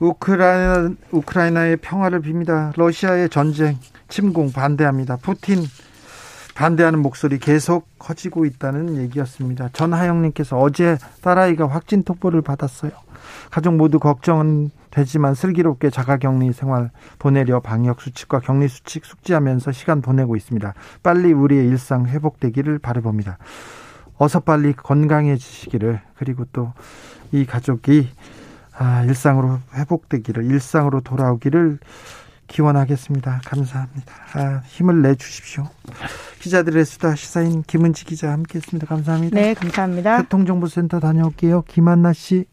우크라이나 0.00 0.94
우크라이나의 1.12 1.76
평화를 1.76 2.22
빕니다. 2.22 2.72
러시아의 2.76 3.28
전쟁 3.28 3.78
침공 4.08 4.52
반대합니다. 4.52 5.16
푸틴 5.16 5.58
반대하는 6.54 6.98
목소리 6.98 7.38
계속 7.38 7.86
커지고 7.98 8.44
있다는 8.44 8.96
얘기였습니다. 8.96 9.68
전하영님께서 9.72 10.58
어제 10.58 10.98
딸아이가 11.22 11.68
확진 11.68 12.02
통보를 12.02 12.42
받았어요. 12.42 12.90
가족 13.50 13.76
모두 13.76 13.98
걱정은 13.98 14.70
되지만 14.90 15.34
슬기롭게 15.34 15.90
자가격리 15.90 16.52
생활 16.52 16.90
보내려 17.18 17.60
방역 17.60 18.00
수칙과 18.00 18.40
격리 18.40 18.68
수칙 18.68 19.04
숙지하면서 19.04 19.72
시간 19.72 20.02
보내고 20.02 20.34
있습니다. 20.34 20.74
빨리 21.02 21.32
우리의 21.32 21.66
일상 21.68 22.06
회복되기를 22.06 22.80
바라봅니다. 22.80 23.38
어서 24.18 24.40
빨리 24.40 24.72
건강해지시기를 24.72 26.00
그리고 26.16 26.44
또 26.52 26.72
이 27.32 27.44
가족이 27.44 28.08
아, 28.80 29.02
일상으로 29.04 29.58
회복되기를 29.74 30.44
일상으로 30.46 31.02
돌아오기를 31.02 31.78
기원하겠습니다. 32.46 33.42
감사합니다. 33.44 34.12
아, 34.32 34.62
힘을 34.64 35.02
내 35.02 35.14
주십시오. 35.14 35.68
기자들의 36.40 36.86
수다 36.86 37.14
시사인 37.14 37.62
김은지 37.62 38.06
기자 38.06 38.32
함께했습니다. 38.32 38.86
감사합니다. 38.86 39.36
네, 39.36 39.52
감사합니다. 39.52 40.22
교통정보센터 40.22 40.98
다녀올게요. 40.98 41.62
김한나 41.68 42.14
씨. 42.14 42.46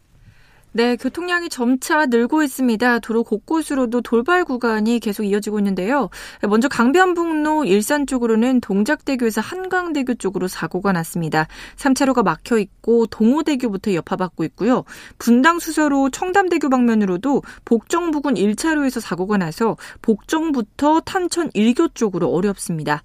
네, 0.72 0.96
교통량이 0.96 1.48
점차 1.48 2.04
늘고 2.06 2.42
있습니다. 2.42 2.98
도로 2.98 3.24
곳곳으로도 3.24 4.02
돌발 4.02 4.44
구간이 4.44 5.00
계속 5.00 5.24
이어지고 5.24 5.58
있는데요. 5.60 6.10
먼저 6.46 6.68
강변북로 6.68 7.64
일산 7.64 8.06
쪽으로는 8.06 8.60
동작대교에서 8.60 9.40
한강대교 9.40 10.14
쪽으로 10.16 10.46
사고가 10.46 10.92
났습니다. 10.92 11.46
3차로가 11.76 12.22
막혀 12.22 12.58
있고 12.58 13.06
동호대교부터 13.06 13.94
여파받고 13.94 14.44
있고요. 14.44 14.84
분당 15.16 15.58
수서로 15.58 16.10
청담대교 16.10 16.68
방면으로도 16.68 17.42
복정 17.64 18.10
부근 18.10 18.34
1차로에서 18.34 19.00
사고가 19.00 19.38
나서 19.38 19.76
복정부터 20.02 21.00
탄천 21.00 21.50
1교 21.52 21.94
쪽으로 21.94 22.28
어렵습니다. 22.28 23.02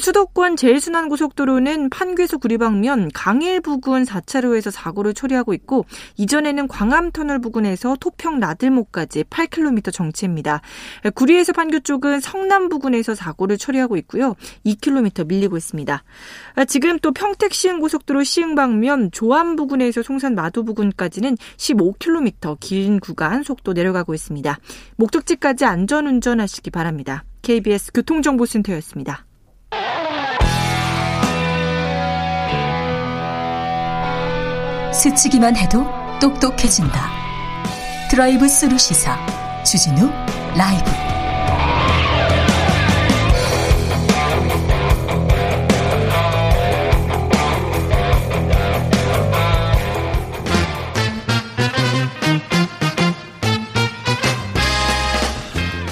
수도권 0.00 0.56
제일순환 0.56 1.10
고속도로는 1.10 1.90
판교에서 1.90 2.38
구리 2.38 2.56
방면 2.56 3.10
강일 3.12 3.60
부근 3.60 4.04
4차로에서 4.04 4.70
사고를 4.70 5.12
처리하고 5.12 5.52
있고 5.52 5.84
이전에는 6.16 6.68
광암 6.68 7.01
강남터널 7.02 7.40
부근에서 7.40 7.96
토평 7.98 8.38
나들목까지 8.38 9.24
8km 9.24 9.92
정체입니다. 9.92 10.60
구리에서 11.14 11.52
판교 11.52 11.80
쪽은 11.80 12.20
성남 12.20 12.68
부근에서 12.68 13.14
사고를 13.14 13.58
처리하고 13.58 13.96
있고요. 13.98 14.36
2km 14.64 15.26
밀리고 15.26 15.56
있습니다. 15.56 16.04
지금 16.68 16.98
또 17.00 17.12
평택 17.12 17.54
시흥고속도로 17.54 18.22
시흥 18.22 18.54
방면 18.54 19.10
조암 19.10 19.56
부근에서 19.56 20.02
송산 20.02 20.34
마도 20.34 20.64
부근까지는 20.64 21.36
15km 21.56 22.58
긴 22.60 23.00
구간 23.00 23.42
속도 23.42 23.72
내려가고 23.72 24.14
있습니다. 24.14 24.58
목적지까지 24.96 25.64
안전 25.64 26.06
운전하시기 26.06 26.70
바랍니다. 26.70 27.24
KBS 27.42 27.92
교통정보센터였습니다. 27.92 29.26
스치기만 34.92 35.56
해도 35.56 36.01
똑똑해진다. 36.22 37.10
드라이브 38.08 38.46
스루 38.46 38.78
시사 38.78 39.18
주진우 39.64 40.08
라이브. 40.56 40.84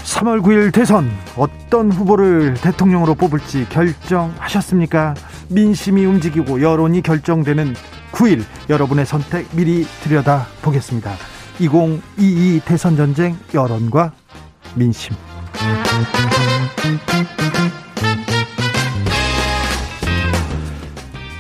(3월 0.05 0.43
9일) 0.43 0.73
대선 0.73 1.11
어떤 1.35 1.91
후보를 1.91 2.55
대통령으로 2.55 3.17
뽑을지 3.17 3.67
결정하셨습니까 3.69 5.15
민심이 5.49 6.05
움직이고 6.05 6.63
여론이 6.63 7.03
결정되는 7.03 7.75
9일 8.21 8.43
여러분의 8.69 9.07
선택 9.07 9.49
미리 9.57 9.87
들여다 10.03 10.47
보겠습니다. 10.61 11.13
2022 11.59 12.61
대선 12.67 12.95
전쟁 12.95 13.35
여론과 13.55 14.13
민심. 14.75 15.17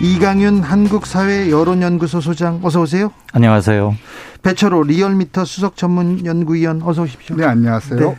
이강윤 0.00 0.62
한국사회 0.62 1.50
여론연구소 1.50 2.22
소장 2.22 2.60
어서 2.62 2.80
오세요. 2.80 3.12
안녕하세요. 3.34 3.94
배철호 4.42 4.84
리얼미터 4.84 5.44
수석 5.44 5.76
전문 5.76 6.24
연구위원 6.24 6.80
어서 6.82 7.02
오십시오. 7.02 7.36
네, 7.36 7.44
안녕하세요. 7.44 8.00
네. 8.00 8.16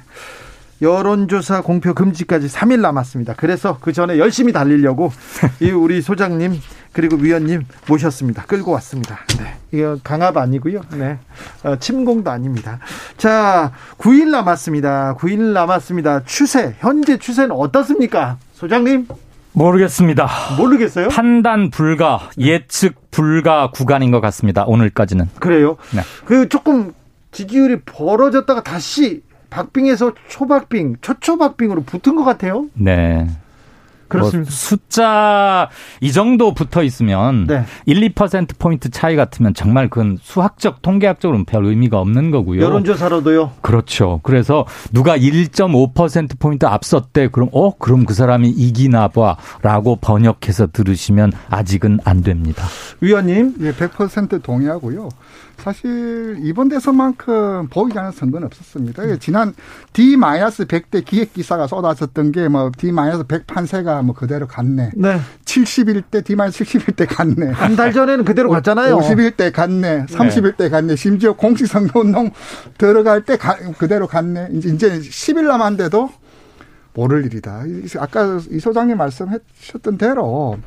여론조사 0.84 1.62
공표 1.62 1.94
금지까지 1.94 2.48
3일 2.48 2.82
남았습니다. 2.82 3.36
그래서 3.38 3.77
그 3.82 3.94
전에 3.94 4.18
열심히 4.18 4.51
달리려고 4.51 5.12
이 5.62 5.70
우리 5.70 6.01
소장님 6.01 6.60
그리고 6.91 7.15
위원님 7.15 7.65
모셨습니다. 7.88 8.43
끌고 8.43 8.71
왔습니다. 8.71 9.19
네. 9.39 9.55
이거 9.71 9.98
강압 10.03 10.38
아니고요. 10.38 10.81
네. 10.93 11.17
어, 11.63 11.77
침공도 11.77 12.29
아닙니다. 12.29 12.79
자, 13.17 13.71
9일 13.98 14.29
남았습니다. 14.29 15.15
9일 15.17 15.39
남았습니다. 15.53 16.24
추세, 16.25 16.75
현재 16.79 17.17
추세는 17.17 17.51
어떻습니까? 17.51 18.38
소장님? 18.53 19.07
모르겠습니다. 19.53 20.27
모르겠어요? 20.57 21.10
판단 21.10 21.69
불가, 21.69 22.29
예측 22.38 23.12
불가 23.12 23.69
구간인 23.71 24.12
것 24.12 24.21
같습니다. 24.21 24.63
오늘까지는. 24.65 25.29
그래요? 25.39 25.77
네. 25.93 26.01
그 26.25 26.48
조금 26.50 26.93
지지율이 27.31 27.81
벌어졌다가 27.86 28.63
다시 28.63 29.24
박빙에서 29.50 30.13
초박빙, 30.29 30.98
초초박빙으로 31.01 31.83
붙은 31.83 32.15
것 32.15 32.24
같아요. 32.24 32.67
네. 32.74 33.27
그렇습니다. 34.12 34.50
뭐 34.50 34.51
숫자 34.51 35.70
이 36.01 36.12
정도 36.12 36.53
붙어 36.53 36.84
있으면 36.84 37.48
네. 37.48 37.65
1, 37.86 38.13
2% 38.13 38.58
포인트 38.60 38.89
차이 38.89 39.15
같으면 39.15 39.53
정말 39.53 39.89
그건 39.89 40.18
수학적 40.22 40.82
통계학적으로는 40.82 41.46
별 41.46 41.65
의미가 41.65 42.00
없는 42.00 42.32
거고요. 42.32 42.62
여론조사로도요. 42.62 43.51
그렇죠. 43.62 44.20
그래서 44.24 44.65
누가 44.91 45.18
1.5% 45.18 46.39
포인트 46.39 46.65
앞섰대 46.65 47.30
그럼 47.30 47.50
어 47.53 47.75
그럼 47.77 48.06
그 48.06 48.13
사람이 48.13 48.50
이기나 48.50 49.10
봐라고 49.10 49.98
번역해서 49.98 50.68
들으시면 50.74 51.32
아직은 51.50 52.00
안 52.03 52.22
됩니다. 52.22 52.65
위원님, 53.00 53.56
예, 53.62 53.72
100% 53.72 54.44
동의하고요. 54.44 55.10
사실 55.58 56.39
이번 56.41 56.70
대선만큼 56.70 57.68
보이지 57.68 57.98
않은 58.00 58.12
선거는 58.12 58.48
없었습니다. 58.48 59.03
음. 59.03 59.18
지난 59.20 59.53
D-100대 59.94 61.06
기획 61.06 61.34
기사가 61.34 61.68
쏟아졌던 61.68 62.32
게 62.32 62.48
뭐 62.50 62.72
D-100 62.75 63.46
판세가 63.46 64.00
뭐 64.01 64.13
그대로 64.15 64.48
갔네. 64.48 64.91
네. 64.96 65.20
71대 65.46 66.24
D-71대 66.25 67.05
갔네. 67.10 67.51
한 67.51 67.75
달 67.75 67.93
전에는 67.93 68.25
그대로 68.25 68.50
갔잖아요. 68.50 68.98
51대 68.98 69.51
갔네. 69.53 70.05
31대 70.08 70.58
네. 70.58 70.70
갔네. 70.70 70.96
심지어 70.96 71.34
공식 71.34 71.67
선거운동 71.67 72.31
들어갈 72.77 73.24
때 73.25 73.38
가, 73.38 73.55
그대로 73.77 74.08
갔네. 74.08 74.50
이제 74.53 74.70
이제 74.70 75.00
10일 75.00 75.48
남았는데도 75.48 76.10
모를 76.93 77.25
일이다. 77.25 77.63
아까 78.00 78.39
이 78.50 78.60
소장님 78.60 78.98
말씀하셨던 78.98 79.98
대로 79.98 80.58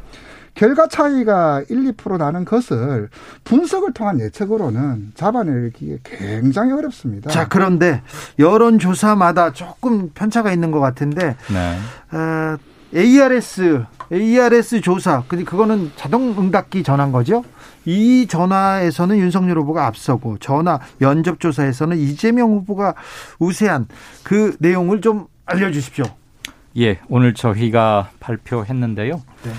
결과 0.54 0.86
차이가 0.86 1.62
1, 1.68 1.92
2% 1.94 2.16
나는 2.16 2.44
것을 2.44 3.08
분석을 3.42 3.92
통한 3.92 4.20
예측으로는 4.20 5.10
잡아내기 5.16 5.98
굉장히 6.04 6.72
어렵습니다. 6.72 7.28
자, 7.30 7.48
그런데 7.48 8.02
여론조사마다 8.38 9.52
조금 9.52 10.10
편차가 10.14 10.52
있는 10.52 10.70
것 10.70 10.78
같은데, 10.78 11.34
네. 11.52 11.78
어, 12.16 12.56
ARS, 12.94 13.84
ARS 14.12 14.80
조사, 14.80 15.22
근데 15.26 15.44
그거는 15.44 15.90
자동 15.96 16.34
응답기 16.38 16.82
전화인 16.82 17.10
거죠? 17.12 17.44
이 17.84 18.26
전화에서는 18.28 19.18
윤석열 19.18 19.58
후보가 19.58 19.86
앞서고 19.86 20.38
전화 20.38 20.78
면접 20.98 21.40
조사에서는 21.40 21.98
이재명 21.98 22.52
후보가 22.52 22.94
우세한 23.38 23.86
그 24.22 24.56
내용을 24.60 25.00
좀 25.00 25.26
알려주십시오. 25.46 26.04
예, 26.78 27.00
오늘 27.08 27.34
저희가 27.34 28.10
발표했는데요. 28.20 29.16
네. 29.44 29.52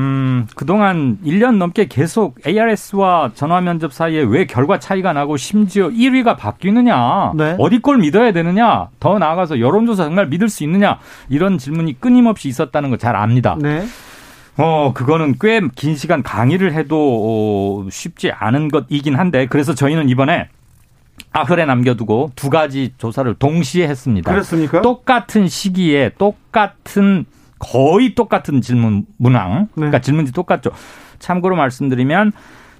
음, 0.00 0.46
그동안 0.56 1.18
1년 1.24 1.56
넘게 1.56 1.86
계속 1.86 2.36
ARS와 2.46 3.32
전화 3.34 3.60
면접 3.60 3.92
사이에 3.92 4.22
왜 4.22 4.46
결과 4.46 4.78
차이가 4.78 5.12
나고 5.12 5.36
심지어 5.36 5.88
1위가 5.88 6.36
바뀌느냐, 6.38 7.32
네. 7.36 7.54
어디 7.58 7.80
걸 7.80 7.98
믿어야 7.98 8.32
되느냐, 8.32 8.88
더 8.98 9.18
나아가서 9.18 9.60
여론조사 9.60 10.04
정말 10.04 10.26
믿을 10.28 10.48
수 10.48 10.64
있느냐, 10.64 10.98
이런 11.28 11.58
질문이 11.58 12.00
끊임없이 12.00 12.48
있었다는 12.48 12.88
거 12.90 12.96
잘 12.96 13.14
압니다. 13.16 13.56
네. 13.60 13.84
어, 14.56 14.92
그거는 14.94 15.36
꽤 15.40 15.60
긴 15.74 15.96
시간 15.96 16.22
강의를 16.22 16.72
해도 16.74 16.96
어, 17.84 17.88
쉽지 17.90 18.30
않은 18.30 18.68
것이긴 18.68 19.16
한데, 19.16 19.46
그래서 19.46 19.74
저희는 19.74 20.08
이번에 20.08 20.48
아흘에 21.32 21.64
남겨두고 21.66 22.32
두 22.34 22.48
가지 22.50 22.92
조사를 22.98 23.32
동시에 23.34 23.86
했습니다. 23.86 24.30
그렇습니까? 24.30 24.80
똑같은 24.80 25.46
시기에 25.48 26.12
똑같은 26.18 27.26
거의 27.60 28.16
똑같은 28.16 28.60
질문 28.60 29.04
문항. 29.18 29.60
네. 29.60 29.66
그러니까 29.76 30.00
질문지 30.00 30.32
똑같죠. 30.32 30.70
참고로 31.20 31.54
말씀드리면 31.54 32.32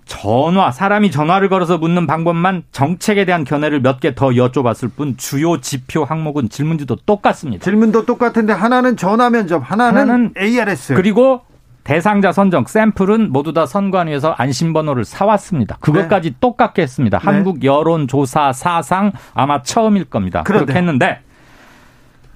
전화 0.07 0.73
사람이 0.73 1.13
전화를 1.13 1.49
걸어서 1.49 1.79
묻는 1.79 2.09
방법만 2.09 2.65
정책에 2.73 3.25
대한 3.25 3.45
견해를 3.45 3.81
몇 3.81 4.01
개 4.01 4.13
더 4.17 4.31
여쭤봤을 4.31 4.91
뿐 4.97 5.17
주요 5.17 5.61
지표 5.61 6.03
항목은 6.03 6.49
질문지도 6.49 6.97
똑같습니다. 7.07 7.63
질문도 7.63 8.07
똑같은데 8.07 8.53
하나는 8.53 8.97
전화 8.97 9.31
면접, 9.31 9.59
하나는, 9.59 10.01
하나는 10.01 10.35
ARS. 10.37 10.95
그리고 10.95 11.43
대상자 11.85 12.33
선정 12.33 12.65
샘플은 12.67 13.31
모두 13.31 13.53
다 13.53 13.67
선관위에서 13.67 14.33
안심번호를 14.33 15.05
사왔습니다. 15.05 15.77
그것까지 15.81 16.31
네. 16.31 16.37
똑같게 16.41 16.83
했습니다. 16.83 17.19
네. 17.19 17.25
한국 17.25 17.63
여론조사 17.63 18.53
사상 18.53 19.13
아마 19.35 19.63
처음일 19.63 20.07
겁니다. 20.07 20.43
그런데. 20.45 20.65
그렇게 20.67 20.79
했는데 20.79 21.21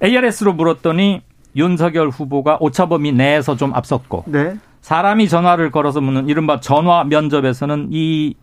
ARS로 0.03 0.53
물었더니 0.55 1.23
윤석열 1.57 2.09
후보가 2.09 2.59
오차범위 2.61 3.12
내에서 3.12 3.57
좀 3.57 3.75
앞섰고 3.75 4.25
네. 4.27 4.57
사람이 4.81 5.29
전화를 5.29 5.71
걸어서 5.71 6.01
묻는 6.01 6.29
이른바 6.29 6.61
전화 6.61 7.05
면접에서는 7.05 7.88
이 7.90 8.35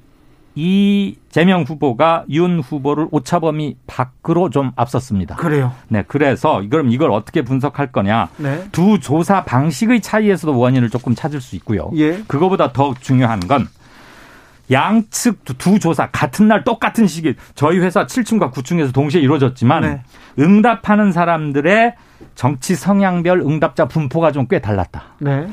이 0.55 1.15
재명 1.29 1.63
후보가 1.63 2.25
윤 2.29 2.59
후보를 2.59 3.07
오차범위 3.11 3.77
밖으로 3.87 4.49
좀 4.49 4.71
앞섰습니다. 4.75 5.35
그래요. 5.35 5.71
네, 5.87 6.03
그래서 6.07 6.61
그럼 6.69 6.89
이걸 6.91 7.11
어떻게 7.11 7.41
분석할 7.41 7.91
거냐? 7.91 8.29
네. 8.37 8.65
두 8.71 8.99
조사 8.99 9.45
방식의 9.45 10.01
차이에서도 10.01 10.57
원인을 10.57 10.89
조금 10.89 11.15
찾을 11.15 11.39
수 11.39 11.55
있고요. 11.55 11.89
예. 11.95 12.21
그거보다 12.27 12.73
더 12.73 12.93
중요한 12.99 13.39
건 13.39 13.67
양측 14.71 15.43
두 15.57 15.79
조사 15.79 16.09
같은 16.11 16.47
날 16.47 16.63
똑같은 16.63 17.07
시기 17.07 17.35
저희 17.55 17.79
회사 17.79 18.05
7층과 18.05 18.53
9층에서 18.53 18.93
동시에 18.93 19.19
이루어졌지만 19.21 19.81
네. 19.81 20.03
응답하는 20.39 21.11
사람들의 21.11 21.95
정치 22.35 22.75
성향별 22.75 23.41
응답자 23.41 23.87
분포가 23.87 24.31
좀 24.31 24.47
꽤 24.49 24.59
달랐다. 24.59 25.03
네. 25.19 25.47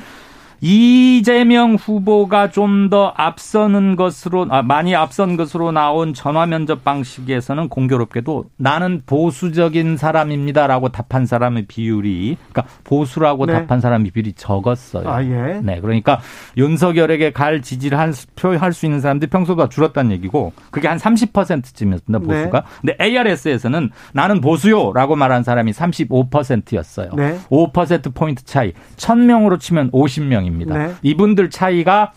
이재명 0.60 1.74
후보가 1.74 2.50
좀 2.50 2.88
더 2.88 3.12
앞서는 3.16 3.96
것으로 3.96 4.46
아, 4.50 4.62
많이 4.62 4.94
앞선 4.94 5.36
것으로 5.36 5.72
나온 5.72 6.14
전화 6.14 6.46
면접 6.46 6.84
방식에서는 6.84 7.68
공교롭게도 7.68 8.46
나는 8.56 9.02
보수적인 9.04 9.96
사람입니다라고 9.96 10.90
답한 10.90 11.26
사람의 11.26 11.66
비율이 11.66 12.36
그러니까 12.50 12.72
보수라고 12.84 13.46
네. 13.46 13.52
답한 13.54 13.80
사람의 13.80 14.10
비율이 14.12 14.34
적었어요. 14.34 15.08
아, 15.08 15.22
예. 15.24 15.60
네, 15.62 15.80
그러니까 15.80 16.20
윤석열에게 16.56 17.32
갈 17.32 17.62
지지를 17.62 17.98
한 17.98 18.12
표할 18.36 18.72
수 18.72 18.86
있는 18.86 19.00
사람들이 19.00 19.30
평소보다 19.30 19.68
줄었다는 19.68 20.12
얘기고 20.12 20.52
그게 20.70 20.88
한 20.88 20.98
30%쯤이었습니다 20.98 22.18
보수가. 22.18 22.64
네. 22.82 22.94
근데 22.96 23.04
ARS에서는 23.04 23.90
나는 24.12 24.40
보수요라고 24.40 25.16
말한 25.16 25.42
사람이 25.42 25.72
35%였어요. 25.72 27.10
네. 27.16 27.38
5% 27.50 28.14
포인트 28.14 28.44
차이. 28.44 28.72
1000명으로 28.96 29.60
치면 29.60 29.90
50명 29.90 30.46
입니다. 30.48 30.76
네. 30.76 30.94
이분들 31.02 31.50
차이가 31.50 32.12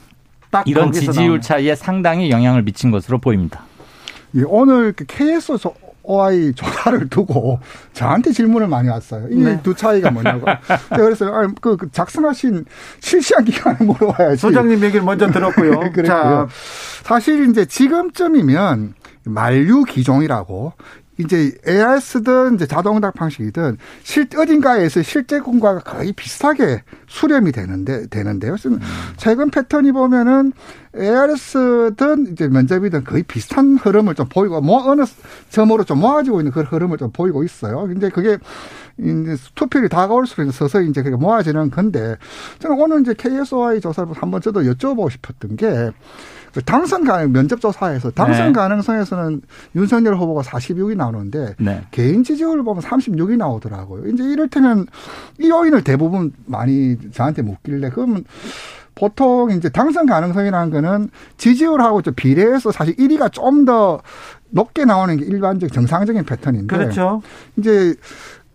이런 0.66 0.92
지지율 0.92 1.28
나오네. 1.28 1.42
차이에 1.42 1.76
상당히 1.76 2.30
영향을 2.32 2.64
미친 2.64 2.92
것으로 2.92 3.20
보입니다. 3.20 3.64
예, 4.36 4.44
오늘 4.46 4.94
KS 4.94 5.58
OI 6.04 6.54
조사를 6.54 7.10
두고 7.10 7.60
저한테 7.94 8.32
질문을 8.32 8.68
많이 8.68 8.90
왔어요. 8.90 9.28
이두 9.30 9.74
네. 9.74 9.76
차이가 9.76 10.10
뭐냐고. 10.12 10.46
그래서 10.90 11.28
아, 11.28 11.48
그, 11.62 11.78
그 11.78 11.92
작성하신 11.92 12.66
실시한 13.00 13.46
기간을 13.46 13.86
물어봐야지. 13.86 14.38
소장님 14.38 14.84
얘기를 14.84 15.04
먼저 15.04 15.28
들었고요. 15.28 15.80
자, 16.06 16.48
사실 17.04 17.50
이제 17.50 17.66
지금쯤이면 17.66 18.96
만류 19.26 19.84
기종이라고 19.84 20.74
이제 21.18 21.52
ARS든 21.68 22.56
이제 22.56 22.66
자동응답 22.66 23.14
방식이든 23.16 23.78
실 24.04 24.28
어딘가에서 24.36 25.02
실제 25.04 25.40
공과가 25.40 25.80
거의 25.80 26.14
비슷하게 26.14 26.84
수렴이 27.08 27.52
되는데 27.52 28.08
되는데요. 28.08 28.56
음. 28.66 28.80
최근 29.18 29.50
패턴이 29.50 29.92
보면은 29.92 30.54
ARS든 30.96 32.28
이제 32.32 32.48
면접이든 32.48 33.04
거의 33.04 33.24
비슷한 33.24 33.78
흐름을 33.78 34.16
좀 34.16 34.28
보이고 34.28 34.60
뭐 34.62 34.90
어느 34.90 35.04
점으로 35.50 35.84
좀 35.84 36.00
모아지고 36.00 36.40
있는 36.40 36.52
그런 36.52 36.66
흐름을 36.68 36.98
좀 36.98 37.12
보이고 37.12 37.44
있어요. 37.44 37.88
근데 37.88 38.10
그게 38.10 38.38
이제 38.98 39.36
투표율이 39.56 39.90
다가올수록 39.90 40.54
서서히 40.54 40.90
이제 40.90 41.02
그게 41.02 41.16
모아지는 41.16 41.72
건데 41.72 42.18
저는 42.60 42.80
오늘 42.80 43.02
이제 43.02 43.14
KSOI 43.14 43.82
조사를 43.82 44.12
한번 44.14 44.42
저도 44.42 44.62
여쭤보고 44.62 45.10
싶었던 45.12 45.56
게그 45.56 45.92
당선 46.66 47.06
가능 47.06 47.32
면접 47.32 47.62
조사에서 47.62 48.12
당선 48.12 48.48
네. 48.48 48.54
가능성에서는 48.54 49.42
윤석열 49.76 50.16
후보가 50.16 50.42
46이 50.42 50.98
나오는데 50.98 51.56
네. 51.60 51.82
개인 51.92 52.24
지지율을 52.24 52.64
보면 52.64 52.84
36이 52.84 53.38
나오더라고요. 53.38 54.08
이제 54.08 54.24
이를테면 54.24 54.88
이 55.40 55.50
요인을 55.50 55.84
대부분 55.84 56.34
많이 56.46 56.98
저한테 57.12 57.42
묻길래 57.42 57.90
그러면 57.92 58.26
보통 58.96 59.52
이제 59.52 59.70
당선 59.70 60.06
가능성이라는 60.06 60.70
거는 60.72 61.10
지지율하고 61.38 62.02
좀 62.02 62.14
비례해서 62.14 62.72
사실 62.72 62.96
1위가 62.98 63.32
좀 63.32 63.66
더 63.66 64.02
높게 64.52 64.86
나오는 64.86 65.18
게 65.18 65.26
일반적 65.26 65.72
정상적인 65.72 66.26
패턴인데 66.26 66.76
그렇죠. 66.76 67.22
이제 67.58 67.96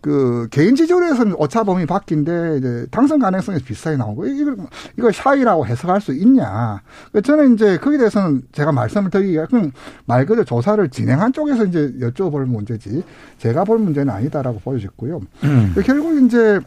그 0.01 0.47
개인 0.51 0.75
지지율에서는 0.75 1.35
오차 1.35 1.63
범위 1.63 1.85
바뀐데 1.85 2.57
이제 2.57 2.85
당선 2.91 3.19
가능성이 3.19 3.59
비슷하게 3.59 3.97
나오고 3.97 4.27
이걸 4.27 4.57
이걸 4.97 5.13
샤이라고 5.13 5.65
해석할 5.65 6.01
수 6.01 6.13
있냐? 6.13 6.81
저는 7.23 7.55
이제 7.55 7.77
거기에 7.77 7.97
대해서는 7.97 8.43
제가 8.51 8.71
말씀을 8.71 9.09
드리기가 9.09 9.47
그냥 9.47 9.71
말 10.05 10.25
그대로 10.25 10.45
조사를 10.45 10.87
진행한 10.89 11.33
쪽에서 11.33 11.65
이제 11.65 11.93
여쭤볼 11.99 12.45
문제지 12.45 13.03
제가 13.37 13.63
볼 13.63 13.79
문제는 13.79 14.13
아니다라고 14.13 14.59
보여졌고요. 14.59 15.21
음. 15.43 15.75
결국 15.83 16.23
이제 16.23 16.59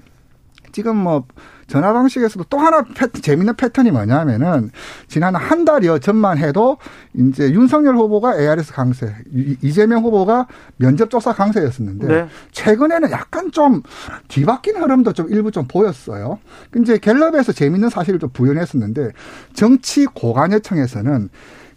지금 0.73 0.97
뭐 0.97 1.25
전화 1.67 1.93
방식에서도 1.93 2.45
또 2.51 2.59
하나 2.59 2.83
패턴, 2.83 3.23
재밌는 3.23 3.55
패턴이 3.55 3.93
뭐냐면은 3.93 4.71
지난 5.07 5.37
한 5.37 5.65
달여 5.65 5.99
전만 6.01 6.39
해도 6.39 6.79
이제 7.15 7.53
윤석열 7.53 7.97
후보가 7.97 8.41
ARS 8.41 8.73
강세, 8.73 9.15
이재명 9.63 10.03
후보가 10.03 10.49
면접조사 10.79 11.33
강세였었는데 11.35 12.07
네. 12.07 12.29
최근에는 12.51 13.11
약간 13.13 13.53
좀 13.53 13.83
뒤바뀐 14.29 14.77
흐름도 14.77 15.13
좀 15.13 15.29
일부 15.31 15.53
좀 15.53 15.67
보였어요. 15.69 16.39
이제 16.77 16.99
갤럽에서 16.99 17.53
재밌는 17.53 17.89
사실을 17.89 18.19
좀 18.19 18.31
부연했었는데 18.31 19.13
정치 19.53 20.07
고관여청에서는 20.07 21.29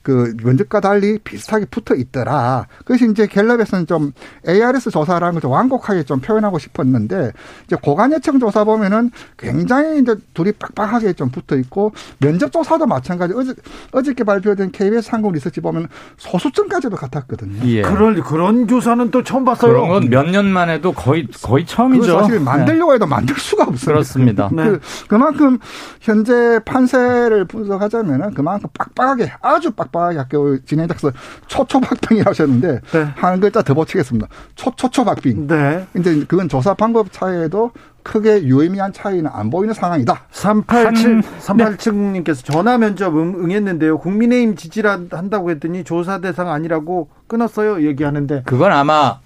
그 0.03 0.35
면접과 0.43 0.81
달리 0.81 1.17
비슷하게 1.17 1.65
붙어 1.71 1.95
있더라. 1.95 2.67
그래서 2.85 3.05
이제 3.05 3.25
갤럽에서는 3.25 3.87
좀 3.87 4.11
ARS 4.47 4.91
조사라는 4.91 5.35
걸 5.35 5.41
좀 5.43 5.51
완곡하게 5.51 6.03
좀 6.03 6.19
표현하고 6.19 6.59
싶었는데 6.59 7.31
이제 7.65 7.75
고관여청 7.81 8.39
조사 8.39 8.63
보면은 8.63 9.11
굉장히 9.37 9.99
이제 10.01 10.15
둘이 10.33 10.51
빡빡하게 10.53 11.13
좀 11.13 11.29
붙어 11.29 11.55
있고 11.57 11.91
면접 12.19 12.51
조사도 12.51 12.85
마찬가지. 12.85 13.33
어제 13.35 13.53
어저께 13.91 14.23
발표된 14.23 14.71
KBS 14.71 15.09
한국 15.11 15.31
리서치 15.33 15.61
보면 15.61 15.87
소수점까지도 16.17 16.95
같았거든요. 16.95 17.59
예. 17.65 17.81
그런 17.81 18.21
그런 18.21 18.67
조사는 18.67 19.11
또 19.11 19.23
처음 19.23 19.45
봤어요. 19.45 19.71
그런 19.73 19.87
건 19.89 20.03
몇 20.09 20.29
년 20.31 20.45
만에도 20.47 20.91
거의 20.93 21.27
거의 21.43 21.65
처음이죠. 21.65 22.19
사실 22.21 22.39
만들려고 22.39 22.93
해도 22.93 23.05
만들 23.05 23.35
수가 23.35 23.63
없어요. 23.63 23.95
그렇습니다. 23.95 24.49
네. 24.51 24.63
그, 24.65 24.79
그만큼 25.07 25.59
현재 26.01 26.59
판세를 26.65 27.45
분석하자면은 27.45 28.33
그만큼 28.33 28.69
빡빡하게 28.77 29.31
아주 29.41 29.71
빡 29.71 29.91
박박하게 29.93 30.17
학교 30.17 30.60
진행자께서 30.65 31.12
초초박빙이 31.47 32.21
하셨는데 32.21 32.82
네. 32.91 33.08
한 33.15 33.39
글자 33.39 33.62
더 33.62 33.73
붙이겠습니다. 33.73 34.27
초초초박빙. 34.56 35.47
네. 35.47 35.88
이제 35.97 36.25
그건 36.27 36.49
조사 36.49 36.73
방법 36.73 37.12
차이에도 37.12 37.71
크게 38.01 38.43
유의미한 38.43 38.91
차이는 38.91 39.29
안 39.32 39.49
보이는 39.49 39.73
상황이다. 39.73 40.23
387, 40.32 41.21
387님께서 41.21 42.43
전화 42.43 42.77
면접 42.77 43.15
응, 43.15 43.49
했는데요 43.49 43.99
국민의힘 43.99 44.58
지지를 44.58 45.08
한다고 45.12 45.51
했더니 45.51 45.86
조사 45.86 46.19
대상 46.19 46.49
아니라고 46.49 47.10
끊었어요. 47.27 47.86
얘기하는데. 47.86 48.43
그건 48.45 48.73
아마 48.73 49.19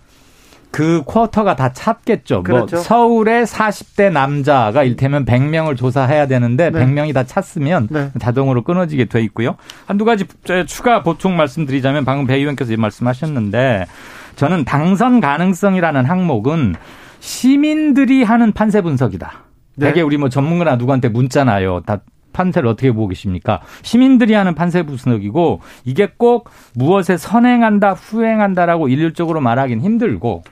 그 0.77 1.01
쿼터가 1.05 1.55
다 1.55 1.73
찼겠죠. 1.73 2.35
뭐 2.35 2.43
그렇죠. 2.43 2.75
뭐 2.75 2.83
서울의 2.83 3.47
40대 3.47 4.11
남자가 4.11 4.83
일테면 4.83 5.25
100명을 5.25 5.75
조사해야 5.75 6.27
되는데 6.27 6.69
네. 6.69 6.85
100명이 6.85 7.15
다 7.15 7.23
찼으면 7.23 7.87
네. 7.89 8.11
자동으로 8.19 8.61
끊어지게 8.61 9.05
돼 9.05 9.23
있고요. 9.23 9.55
한두 9.87 10.05
가지 10.05 10.25
추가 10.67 11.01
보충 11.01 11.35
말씀드리자면 11.35 12.05
방금 12.05 12.27
배 12.27 12.35
의원께서 12.35 12.77
말씀하셨는데 12.77 13.87
저는 14.35 14.65
당선 14.65 15.19
가능성이라는 15.19 16.05
항목은 16.05 16.75
시민들이 17.21 18.21
하는 18.21 18.51
판세 18.51 18.81
분석이다. 18.81 19.31
네. 19.77 19.87
되게 19.87 20.01
우리 20.03 20.17
뭐 20.17 20.29
전문가나 20.29 20.75
누구한테 20.75 21.09
묻잖아요. 21.09 21.81
다 21.87 22.01
판세를 22.33 22.69
어떻게 22.69 22.91
보고 22.91 23.07
계십니까? 23.07 23.61
시민들이 23.81 24.35
하는 24.35 24.53
판세 24.53 24.83
분석이고 24.83 25.61
이게 25.85 26.07
꼭 26.17 26.51
무엇에 26.75 27.17
선행한다, 27.17 27.93
후행한다라고 27.93 28.89
일률적으로 28.89 29.41
말하기는 29.41 29.83
힘들고 29.83 30.43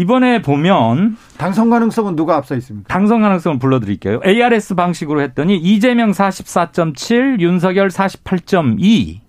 이번에 0.00 0.40
보면 0.40 1.18
당선 1.36 1.68
가능성은 1.68 2.16
누가 2.16 2.36
앞서 2.36 2.56
있습니까? 2.56 2.88
당선 2.88 3.20
가능성을 3.20 3.58
불러드릴게요. 3.58 4.20
ARS 4.24 4.74
방식으로 4.74 5.20
했더니 5.20 5.58
이재명 5.58 6.12
44.7, 6.12 7.40
윤석열 7.40 7.88
48.2. 7.88 9.20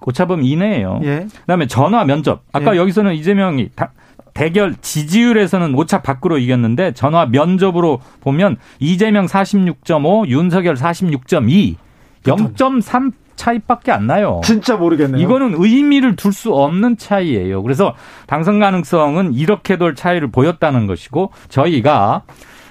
고차범 0.00 0.42
이내예요. 0.42 0.98
예. 1.04 1.28
그다음에 1.42 1.68
전화 1.68 2.04
면접. 2.04 2.42
아까 2.52 2.74
예. 2.74 2.78
여기서는 2.78 3.14
이재명이 3.14 3.70
다, 3.76 3.92
대결 4.34 4.74
지지율에서는 4.80 5.72
오차 5.76 6.02
밖으로 6.02 6.38
이겼는데 6.38 6.92
전화 6.94 7.26
면접으로 7.26 8.00
보면 8.20 8.56
이재명 8.80 9.26
46.5, 9.26 10.26
윤석열 10.26 10.74
46.2, 10.74 11.76
0.3 12.24 13.12
차이밖에 13.36 13.92
안 13.92 14.06
나요. 14.06 14.40
진짜 14.44 14.76
모르겠네요. 14.76 15.20
이거는 15.22 15.54
의미를 15.56 16.16
둘 16.16 16.32
수 16.32 16.52
없는 16.52 16.96
차이예요. 16.96 17.62
그래서 17.62 17.94
당선 18.26 18.58
가능성은 18.58 19.34
이렇게 19.34 19.76
돌 19.76 19.94
차이를 19.94 20.30
보였다는 20.30 20.86
것이고 20.86 21.30
저희가 21.48 22.22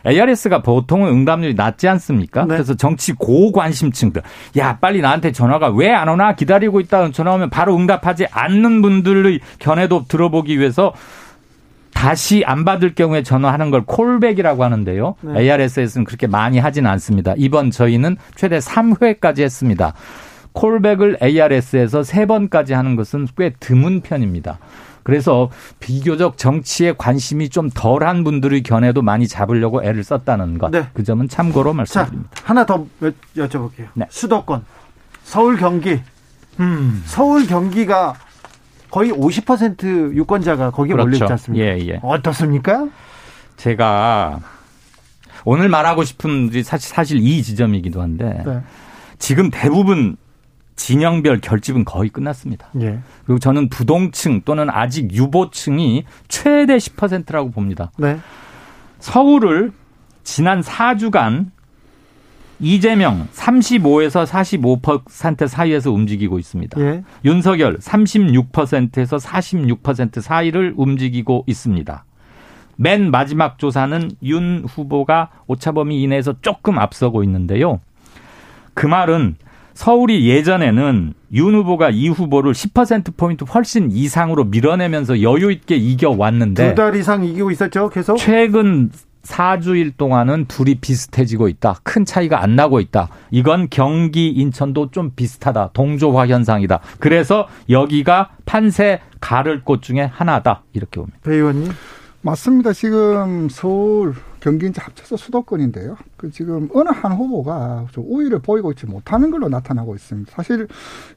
ARS가 0.06 0.62
보통은 0.62 1.10
응답률이 1.10 1.54
낮지 1.54 1.88
않습니까? 1.88 2.41
네. 2.41 2.56
그래서 2.56 2.73
정치 2.76 3.13
고관심층들, 3.13 4.21
야 4.58 4.78
빨리 4.82 4.99
나한테 4.99 5.32
전화가 5.32 5.69
왜 5.69 5.89
안 5.93 6.10
오나 6.10 6.36
기다리고 6.36 6.82
있다 6.82 7.12
전화 7.12 7.34
오면 7.36 7.49
바로 7.52 7.76
응답하지 7.78 8.26
않는 8.30 8.82
분들의 8.82 9.39
견해도 9.60 10.04
들어보기 10.10 10.60
위해서 10.60 10.91
다시 11.93 12.43
안 12.45 12.65
받을 12.65 12.95
경우에 12.95 13.23
전화하는 13.23 13.71
걸 13.71 13.84
콜백이라고 13.86 14.63
하는데요. 14.65 15.15
네. 15.21 15.39
ARS에서는 15.43 16.04
그렇게 16.04 16.28
많이 16.28 16.60
하지는 16.60 16.89
않습니다. 16.91 17.34
이번 17.38 17.71
저희는 17.71 18.17
최대 18.36 18.58
3회까지 18.58 19.41
했습니다. 19.43 19.93
콜백을 20.54 21.18
ARS에서 21.22 22.04
세 22.04 22.26
번까지 22.26 22.74
하는 22.74 22.96
것은 22.96 23.28
꽤 23.38 23.54
드문 23.60 24.02
편입니다. 24.02 24.60
그래서 25.04 25.50
비교적 25.80 26.38
정치에 26.38 26.94
관심이 26.98 27.50
좀 27.50 27.70
덜한 27.70 28.24
분들의 28.24 28.63
견해도 28.63 29.02
많이 29.02 29.28
잡으려고 29.28 29.84
애를 29.84 30.04
썼다는 30.04 30.58
것. 30.58 30.72
네. 30.72 30.88
그 30.94 31.04
점은 31.04 31.28
참고로 31.28 31.74
말씀드립니다. 31.74 32.30
자, 32.34 32.44
하나 32.46 32.66
더 32.66 32.86
여쭤볼게요. 33.36 33.88
네. 33.94 34.06
수도권, 34.10 34.63
서울 35.24 35.58
경기. 35.58 36.00
음. 36.60 37.04
서울 37.06 37.48
경기가 37.48 38.13
거의 38.89 39.12
50% 39.12 40.16
유권자가 40.16 40.72
거기에 40.72 40.94
그렇죠. 40.94 41.06
몰려 41.06 41.18
있지 41.18 41.32
않습니까? 41.32 41.66
예, 41.66 41.80
예. 41.88 42.00
어떻습니까? 42.04 42.88
제가 43.58 44.39
오늘 45.46 45.68
말하고 45.68 46.04
싶은 46.04 46.52
사실 46.63 46.89
사실 46.94 47.18
이 47.18 47.42
지점이기도 47.42 48.02
한데 48.02 48.44
네. 48.46 48.62
지금 49.18 49.50
대부분 49.50 50.16
진영별 50.76 51.42
결집은 51.42 51.86
거의 51.86 52.10
끝났습니다. 52.10 52.70
예. 52.82 53.00
그리고 53.26 53.40
저는 53.40 53.70
부동층 53.70 54.42
또는 54.44 54.70
아직 54.70 55.12
유보층이 55.12 56.04
최대 56.28 56.78
10%라고 56.78 57.52
봅니다. 57.52 57.92
네. 57.98 58.20
서울을 59.00 59.72
지난 60.24 60.62
4주간 60.62 61.52
이재명 62.60 63.28
35에서 63.34 64.26
45% 64.26 65.48
사이에서 65.48 65.92
움직이고 65.92 66.40
있습니다. 66.40 66.80
예. 66.80 67.04
윤석열 67.26 67.78
36%에서 67.78 69.18
46% 69.18 70.22
사이를 70.22 70.74
움직이고 70.78 71.44
있습니다. 71.46 72.06
맨 72.76 73.12
마지막 73.12 73.60
조사는 73.60 74.12
윤 74.24 74.66
후보가 74.68 75.30
오차범위 75.48 76.02
이내에서 76.04 76.36
조금 76.42 76.80
앞서고 76.80 77.24
있는데요. 77.24 77.80
그 78.74 78.88
말은 78.88 79.36
서울이 79.74 80.28
예전에는 80.30 81.14
윤 81.34 81.56
후보가 81.56 81.90
이 81.90 82.10
후보를 82.10 82.54
10%포인트 82.54 83.44
훨씬 83.46 83.90
이상으로 83.92 84.46
밀어내면서 84.46 85.22
여유 85.22 85.52
있게 85.52 85.76
이겨왔는데 85.76 86.70
두 86.70 86.76
달 86.76 86.96
이상 86.96 87.24
이기고 87.24 87.52
있었죠, 87.52 87.90
계속? 87.90 88.18
최근 88.18 88.92
4주일 89.24 89.94
동안은 89.98 90.46
둘이 90.48 90.76
비슷해지고 90.76 91.48
있다. 91.48 91.78
큰 91.84 92.04
차이가 92.04 92.44
안 92.44 92.56
나고 92.58 92.82
있다. 92.82 93.08
이건 93.32 93.68
경기 93.70 94.28
인천도 94.30 94.92
좀 94.92 95.12
비슷하다. 95.16 95.70
동조화 95.74 96.28
현상이다. 96.28 96.82
그래서 97.00 97.48
여기가 97.70 98.32
판세 98.46 99.00
가를 99.22 99.62
곳 99.64 99.82
중에 99.82 100.02
하나다. 100.02 100.64
이렇게 100.74 101.00
봅니다. 101.00 101.18
배 101.24 101.36
의원님. 101.36 101.72
맞습니다. 102.22 102.74
지금 102.74 103.48
서울, 103.50 104.14
경기 104.44 104.68
이제 104.68 104.82
합쳐서 104.82 105.16
수도권인데요. 105.16 105.96
그 106.18 106.30
지금 106.30 106.68
어느 106.74 106.90
한 106.90 107.14
후보가 107.14 107.86
좀 107.94 108.04
우위를 108.06 108.40
보이고 108.40 108.72
있지 108.72 108.86
못하는 108.86 109.32
걸로 109.32 109.48
나타나고 109.48 109.96
있습니다. 109.96 110.30
사실 110.36 110.68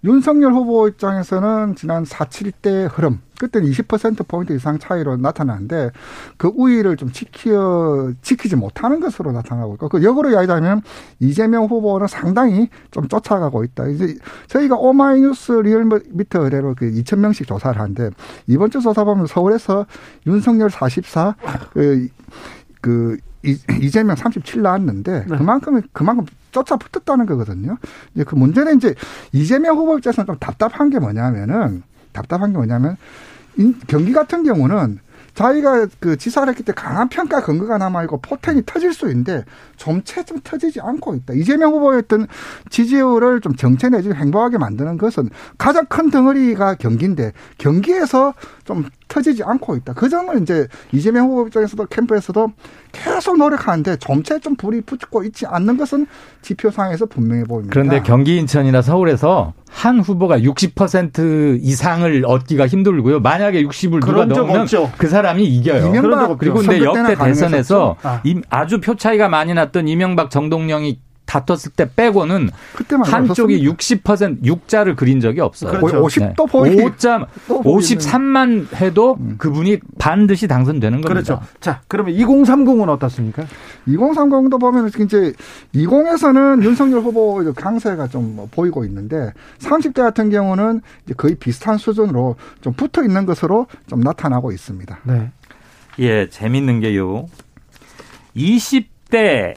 윤석열 0.04 0.52
후보 0.52 0.86
입장에서는 0.86 1.74
지난 1.74 2.04
4.7 2.04 2.52
때 2.62 2.88
흐름, 2.88 3.20
그때는 3.40 3.68
20%포인트 3.68 4.52
이상 4.52 4.78
차이로 4.78 5.16
나타나는데 5.16 5.90
그 6.36 6.52
우위를 6.54 6.96
좀 6.96 7.10
지켜, 7.10 8.12
지키지 8.22 8.54
못하는 8.54 9.00
것으로 9.00 9.32
나타나고 9.32 9.74
있고 9.74 9.88
그 9.88 10.04
역으로 10.04 10.30
이야기하면 10.30 10.82
이재명 11.18 11.64
후보는 11.64 12.06
상당히 12.06 12.68
좀 12.92 13.08
쫓아가고 13.08 13.64
있다. 13.64 13.88
이제 13.88 14.16
저희가 14.46 14.76
오마이뉴스 14.76 15.50
리얼미터 15.50 16.44
의뢰로 16.44 16.76
그 16.76 16.92
2,000명씩 16.92 17.48
조사를 17.48 17.80
하는데 17.80 18.10
이번 18.46 18.70
주 18.70 18.80
조사 18.80 19.02
보면 19.02 19.26
서울에서 19.26 19.84
윤석열 20.28 20.70
44, 20.70 21.34
그, 21.72 22.08
그 22.86 23.16
이- 23.44 23.58
이재명 23.80 24.14
37 24.14 24.62
나왔는데 24.62 25.26
네. 25.28 25.36
그만큼 25.36 25.82
그만큼 25.92 26.24
쫓아 26.52 26.76
붙었다는 26.76 27.26
거거든요. 27.26 27.78
이제 28.14 28.22
그 28.22 28.36
문제는 28.36 28.76
이제 28.76 28.94
이재명 29.32 29.76
후보 29.76 29.98
입장에서는 29.98 30.26
좀 30.26 30.36
답답한 30.38 30.88
게 30.88 31.00
뭐냐면은 31.00 31.82
답답한 32.12 32.52
게 32.52 32.58
뭐냐면 32.58 32.96
인- 33.56 33.74
경기 33.88 34.12
같은 34.12 34.44
경우는 34.44 35.00
자기가 35.34 35.88
그 36.00 36.16
지사를 36.16 36.48
했기 36.48 36.62
때 36.62 36.72
강한 36.72 37.08
평가 37.10 37.42
근거가 37.42 37.76
남아 37.76 38.04
있고 38.04 38.20
포텐이 38.22 38.62
터질 38.64 38.94
수 38.94 39.06
있는데 39.08 39.44
점차 39.76 40.22
좀 40.22 40.38
터지지 40.42 40.80
않고 40.80 41.14
있다. 41.16 41.34
이재명 41.34 41.72
후보의 41.74 41.98
어떤 41.98 42.26
지지율을 42.70 43.40
좀 43.40 43.54
정체 43.56 43.88
내지 43.90 44.10
행보하게 44.12 44.58
만드는 44.58 44.96
것은 44.96 45.28
가장 45.58 45.84
큰 45.86 46.08
덩어리가 46.10 46.76
경기인데 46.76 47.32
경기에서 47.58 48.32
좀 48.64 48.86
터지지 49.08 49.42
않고 49.44 49.76
있다. 49.76 49.92
그 49.94 50.08
점을 50.08 50.40
이제 50.42 50.66
이재명 50.92 51.28
후보 51.28 51.46
입장에서도 51.46 51.86
캠프에서도 51.86 52.52
계속 52.92 53.38
노력하는데 53.38 53.96
점차 53.96 54.38
좀 54.38 54.56
불이 54.56 54.80
붙고 54.82 55.22
있지 55.24 55.46
않는 55.46 55.76
것은 55.76 56.06
지표상에서 56.42 57.06
분명해 57.06 57.44
보입니다. 57.44 57.72
그런데 57.72 58.02
경기 58.02 58.36
인천이나 58.36 58.82
서울에서 58.82 59.52
한 59.70 60.00
후보가 60.00 60.38
60% 60.40 61.58
이상을 61.62 62.24
얻기가 62.26 62.66
힘들고요. 62.66 63.20
만약에 63.20 63.62
60을 63.64 64.00
누가 64.04 64.24
넘으면 64.24 64.62
없죠. 64.62 64.90
그 64.98 65.08
사람이 65.08 65.44
이겨요. 65.44 65.86
이명박. 65.88 66.38
그리고 66.38 66.58
근데 66.60 66.82
역대 66.82 67.14
대선에서. 67.14 67.96
아. 68.02 68.20
이- 68.24 68.40
아주 68.50 68.80
표 68.80 68.94
차이가 68.96 69.28
많이 69.28 69.54
났던 69.54 69.86
이명박 69.88 70.30
정동영이 70.30 70.98
다퉜을 71.26 71.72
때 71.76 71.88
빼고는 71.94 72.50
그때만 72.74 73.06
한쪽이 73.06 73.68
없었습니다. 73.68 74.14
60% 74.14 74.42
6자를 74.42 74.96
그린 74.96 75.20
적이 75.20 75.40
없어요. 75.40 75.72
네. 75.72 75.78
그렇죠. 75.78 76.02
50도 76.02 76.50
보이 76.50 76.76
5자 76.76 77.26
또 77.48 77.60
보이는. 77.60 77.98
53만 77.98 78.74
해도 78.76 79.18
그분이 79.38 79.80
반드시 79.98 80.46
당선되는 80.46 81.00
겁니다. 81.00 81.08
그렇죠. 81.08 81.40
자, 81.60 81.82
그러면 81.88 82.14
2030은 82.14 82.88
어떻습니까? 82.88 83.44
2030도 83.88 84.60
보면 84.60 84.88
이제 84.88 85.32
20에서는 85.74 86.62
윤석열 86.62 87.00
후보 87.00 87.52
강세가 87.54 88.06
좀 88.08 88.48
보이고 88.50 88.84
있는데 88.84 89.32
30대 89.58 89.96
같은 90.02 90.30
경우는 90.30 90.80
이제 91.04 91.14
거의 91.14 91.34
비슷한 91.34 91.76
수준으로 91.78 92.36
좀 92.60 92.72
붙어 92.72 93.02
있는 93.02 93.26
것으로 93.26 93.66
좀 93.88 94.00
나타나고 94.00 94.52
있습니다. 94.52 94.98
네. 95.04 95.30
예, 95.98 96.28
재밌는 96.28 96.80
게요. 96.80 97.26
20대 98.36 99.54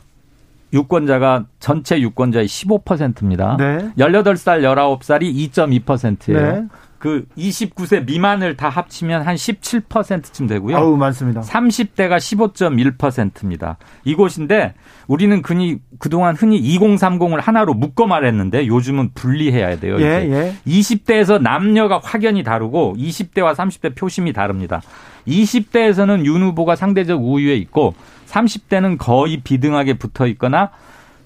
유권자가 0.74 1.46
전체 1.60 2.00
유권자의 2.00 2.48
15%입니다. 2.48 3.58
네. 3.58 3.92
18살, 3.98 4.62
19살이 4.62 5.52
2.2%예요. 5.52 6.52
네. 6.52 6.68
그 7.00 7.26
29세 7.38 8.06
미만을 8.06 8.58
다 8.58 8.68
합치면 8.68 9.22
한 9.22 9.36
17%쯤 9.36 10.48
되고요. 10.48 10.76
아우, 10.76 10.98
많습니다. 10.98 11.40
30대가 11.42 12.18
15.1%입니다. 12.18 13.78
이곳인데 14.04 14.74
우리는 15.08 15.42
흔히 15.44 15.80
그동안 15.98 16.36
흔히 16.36 16.62
2030을 16.62 17.42
하나로 17.42 17.74
묶어 17.74 18.06
말했는데 18.06 18.68
요즘은 18.68 19.12
분리해야 19.16 19.80
돼요. 19.80 19.96
예, 20.02 20.26
이제. 20.26 20.56
예. 20.68 20.72
20대에서 20.72 21.42
남녀가 21.42 22.02
확연히 22.04 22.44
다르고 22.44 22.96
20대와 22.98 23.56
30대 23.56 23.96
표심이 23.96 24.34
다릅니다. 24.34 24.82
20대에서는 25.26 26.26
윤 26.26 26.42
후보가 26.44 26.76
상대적 26.76 27.24
우위에 27.24 27.56
있고 27.56 27.94
30대는 28.30 28.98
거의 28.98 29.38
비등하게 29.38 29.96
붙어 29.96 30.28
있거나 30.28 30.72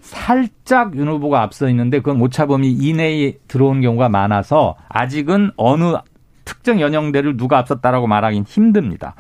살짝 0.02 0.96
윤 0.96 1.08
후보가 1.08 1.42
앞서 1.42 1.70
있는데 1.70 2.00
그건 2.00 2.22
오차범위 2.22 2.72
이내에 2.72 3.38
들어온 3.48 3.82
경우가 3.82 4.10
많아서 4.10 4.76
아직은 4.90 5.52
어느 5.56 5.96
특정 6.46 6.82
연령대를 6.82 7.38
누가 7.38 7.58
앞섰다라고 7.60 8.08
말하기는 8.08 8.46
힘듭니다. 8.46 9.16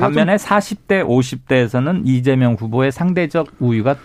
반면에 0.00 0.34
40대, 0.36 1.06
50대에서는 1.06 2.02
이재명 2.04 2.54
후보의 2.54 2.90
상대적 2.90 3.48
우위가 3.60 3.96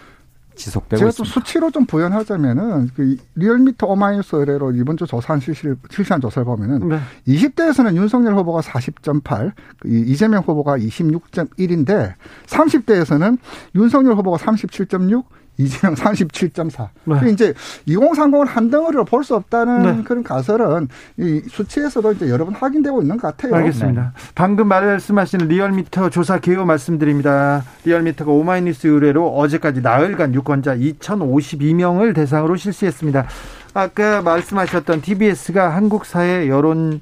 지속되고 0.56 1.00
제가 1.00 1.12
좀 1.12 1.24
있습니다. 1.26 1.34
수치로 1.34 1.72
좀 1.72 1.86
부연하자면은 1.86 2.90
그 2.96 3.16
리얼미터 3.36 3.88
오마이뉴스 3.88 4.36
의뢰로 4.36 4.74
이번 4.74 4.98
주 4.98 5.06
조사한 5.08 5.40
실시를 5.40 5.78
실시한 5.90 6.22
조사를 6.22 6.46
보면은 6.46 6.90
네. 6.90 7.00
20대에서는 7.28 7.96
윤석열 7.96 8.36
후보가 8.36 8.62
40.8, 8.62 9.52
그 9.80 9.88
이- 9.90 10.02
이재명 10.12 10.42
후보가 10.44 10.78
26.1인데 10.78 12.14
30대에서는 12.48 13.38
윤석열 13.76 14.16
후보가 14.16 14.38
37.6, 14.38 15.24
이재명 15.58 15.96
37.4. 15.96 16.88
네. 17.04 17.20
그 17.20 17.30
이제 17.30 17.54
2030을 17.88 18.46
한 18.48 18.70
덩어리로 18.70 19.06
볼 19.06 19.24
수 19.24 19.36
없다는 19.36 19.98
네. 19.98 20.04
그런 20.04 20.24
가설은 20.24 20.88
이 21.18 21.42
수치에서도 21.48 22.14
이제 22.14 22.30
여러 22.30 22.46
번 22.46 22.56
확인되고 22.56 23.02
있는 23.04 23.18
것 23.18 23.28
같아요. 23.36 23.56
알겠습니다. 23.56 24.14
방금 24.34 24.68
말씀하신 24.68 25.42
리얼미터 25.48 26.10
조사 26.10 26.40
개요 26.40 26.66
말씀드립니다. 26.66 27.64
리얼미터가 27.86 28.32
오마이뉴스 28.32 28.88
의뢰로 28.88 29.38
어제까지 29.38 29.82
나흘간 29.82 30.34
유권자 30.34 30.76
2,052명을 30.78 32.16
대상으로 32.16 32.56
실시했습니다. 32.56 33.28
아까 33.74 34.22
말씀하셨던 34.24 35.02
TBS가 35.02 35.76
한국사회 35.76 36.48
여론 36.50 37.02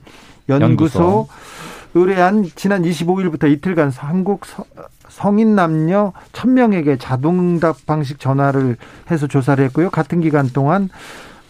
연구소 0.49 0.65
연구소. 0.99 1.27
의뢰한 1.93 2.49
지난 2.55 2.83
25일부터 2.83 3.49
이틀간 3.51 3.91
한국 3.95 4.45
서- 4.45 4.65
성인 5.07 5.55
남녀 5.55 6.13
1000명에게 6.33 6.97
자동응답 6.99 7.85
방식 7.85 8.19
전화를 8.19 8.77
해서 9.09 9.27
조사를 9.27 9.63
했고요. 9.65 9.89
같은 9.89 10.21
기간 10.21 10.47
동안 10.49 10.89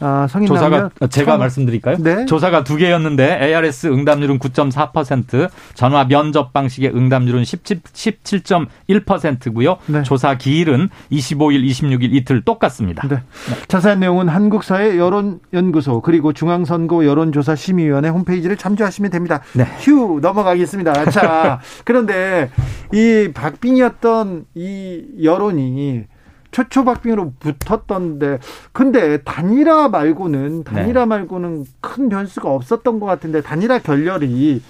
아, 0.01 0.27
성인 0.29 0.47
조사가 0.47 0.69
남녀 0.69 1.07
제가 1.09 1.33
천- 1.33 1.39
말씀드릴까요? 1.39 1.97
네. 1.99 2.25
조사가 2.25 2.63
두 2.63 2.77
개였는데 2.77 3.39
ARS 3.43 3.88
응답률은 3.88 4.39
9.4%, 4.39 5.49
전화 5.73 6.05
면접 6.07 6.53
방식의 6.53 6.95
응답률은 6.95 7.43
17, 7.43 7.81
17.1%고요. 7.81 9.77
네. 9.88 10.03
조사 10.03 10.38
기일은 10.38 10.89
25일, 11.12 11.67
26일 11.69 12.13
이틀 12.13 12.41
똑같습니다. 12.41 13.07
네. 13.07 13.21
자세한 13.67 13.99
내용은 13.99 14.29
한국사회 14.29 14.97
여론연구소 14.97 16.01
그리고 16.01 16.33
중앙선거 16.33 17.05
여론조사심의위원회 17.05 18.09
홈페이지를 18.09 18.57
참조하시면 18.57 19.12
됩니다. 19.12 19.41
네. 19.53 19.65
휴 19.79 20.19
넘어가겠습니다. 20.21 21.09
자 21.12 21.59
그런데 21.85 22.49
이 22.93 23.29
박빙이었던 23.33 24.45
이 24.55 25.03
여론이 25.23 26.03
초초박빙으로 26.51 27.33
붙었던데 27.39 28.39
근데 28.71 29.21
단일화 29.23 29.89
말고는 29.89 30.63
단일화 30.63 31.05
말고는 31.05 31.65
큰 31.81 32.09
변수가 32.09 32.49
없었던 32.49 32.99
것 32.99 33.05
같은데 33.05 33.41
단일화 33.41 33.79
결렬이 33.79 34.62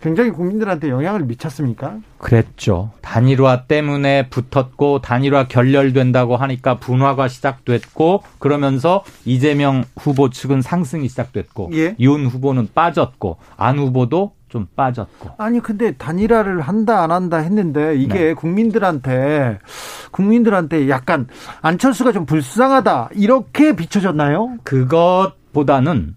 굉장히 0.00 0.30
국민들한테 0.30 0.90
영향을 0.90 1.24
미쳤습니까? 1.24 1.98
그랬죠. 2.18 2.90
단일화 3.02 3.64
때문에 3.64 4.28
붙었고 4.28 5.00
단일화 5.00 5.48
결렬된다고 5.48 6.36
하니까 6.36 6.78
분화가 6.78 7.26
시작됐고 7.26 8.22
그러면서 8.38 9.02
이재명 9.24 9.84
후보 9.96 10.30
측은 10.30 10.62
상승이 10.62 11.08
시작됐고 11.08 11.70
예. 11.74 11.96
윤 11.98 12.26
후보는 12.26 12.68
빠졌고 12.74 13.38
안 13.56 13.78
후보도 13.78 14.37
좀 14.48 14.66
빠졌고. 14.74 15.30
아니 15.38 15.60
근데 15.60 15.92
단일화를 15.92 16.60
한다 16.60 17.02
안 17.02 17.10
한다 17.10 17.38
했는데 17.38 17.96
이게 17.96 18.18
네. 18.18 18.34
국민들한테 18.34 19.58
국민들한테 20.10 20.88
약간 20.88 21.26
안철수가 21.62 22.12
좀 22.12 22.26
불쌍하다 22.26 23.10
이렇게 23.14 23.76
비춰졌나요? 23.76 24.56
그것보다는 24.64 26.16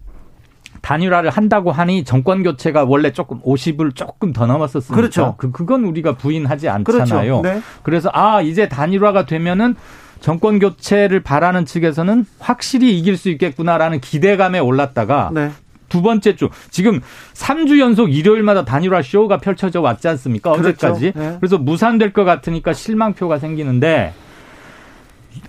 단일화를 0.82 1.30
한다고 1.30 1.72
하니 1.72 2.04
정권 2.04 2.41
교체가 2.44 2.86
원래 2.86 3.12
조금 3.12 3.39
50을 3.41 3.96
조금 3.96 4.34
더 4.34 4.48
넘었었으니까 4.48 4.96
그렇죠. 4.96 5.36
그 5.38 5.52
그건 5.52 5.84
우리가 5.84 6.15
부인하지 6.15 6.70
않잖아요. 6.70 7.41
그렇죠. 7.41 7.41
네. 7.41 7.62
그래서 7.84 8.10
아 8.13 8.41
이제 8.41 8.67
단일화가 8.67 9.26
되면은 9.26 9.76
정권 10.22 10.60
교체를 10.60 11.22
바라는 11.22 11.65
측에서는 11.65 12.26
확실히 12.39 12.98
이길 12.98 13.17
수 13.17 13.30
있겠구나라는 13.30 14.00
기대감에 14.00 14.60
올랐다가 14.60 15.32
네. 15.34 15.52
두 15.91 16.01
번째 16.01 16.36
주 16.36 16.49
지금 16.71 17.01
3주 17.34 17.80
연속 17.80 18.12
일요일마다 18.12 18.63
단일화 18.63 19.01
쇼가 19.01 19.38
펼쳐져 19.38 19.82
왔지 19.82 20.08
않습니까? 20.08 20.54
그렇죠. 20.54 20.88
어제까지. 20.88 21.12
네. 21.13 21.38
그래서 21.39 21.58
무산될 21.58 22.13
것 22.13 22.23
같으니까 22.23 22.73
실망표가 22.73 23.38
생기는데 23.38 24.13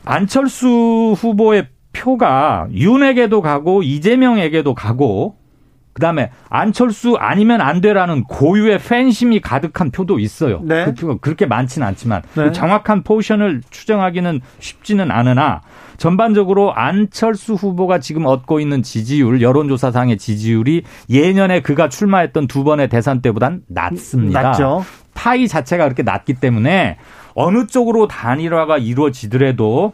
안철수 0.04 1.14
후보의 1.16 1.68
표가 1.92 2.66
윤에게도 2.72 3.40
가고 3.40 3.82
이재명에게도 3.82 4.74
가고 4.74 5.36
그다음에 5.92 6.30
안철수 6.48 7.16
아니면 7.18 7.60
안 7.60 7.80
돼라는 7.80 8.24
고유의 8.24 8.78
팬심이 8.78 9.40
가득한 9.40 9.90
표도 9.90 10.18
있어요. 10.18 10.60
네. 10.62 10.84
그 10.84 10.94
표가 10.94 11.16
그렇게 11.20 11.46
많지는 11.46 11.86
않지만 11.88 12.22
네. 12.34 12.52
정확한 12.52 13.02
포션을 13.02 13.62
추정하기는 13.70 14.40
쉽지는 14.58 15.10
않으나 15.10 15.60
전반적으로 15.98 16.74
안철수 16.74 17.54
후보가 17.54 18.00
지금 18.00 18.26
얻고 18.26 18.58
있는 18.60 18.82
지지율 18.82 19.42
여론조사상의 19.42 20.18
지지율이 20.18 20.82
예년에 21.10 21.60
그가 21.60 21.88
출마했던 21.88 22.46
두 22.48 22.64
번의 22.64 22.88
대선 22.88 23.20
때보단 23.20 23.62
낮습니다. 23.68 24.42
낮죠. 24.42 24.84
파이 25.14 25.46
자체가 25.46 25.84
그렇게 25.84 26.02
낮기 26.02 26.34
때문에 26.34 26.96
어느 27.34 27.66
쪽으로 27.66 28.08
단일화가 28.08 28.78
이루어지더라도 28.78 29.92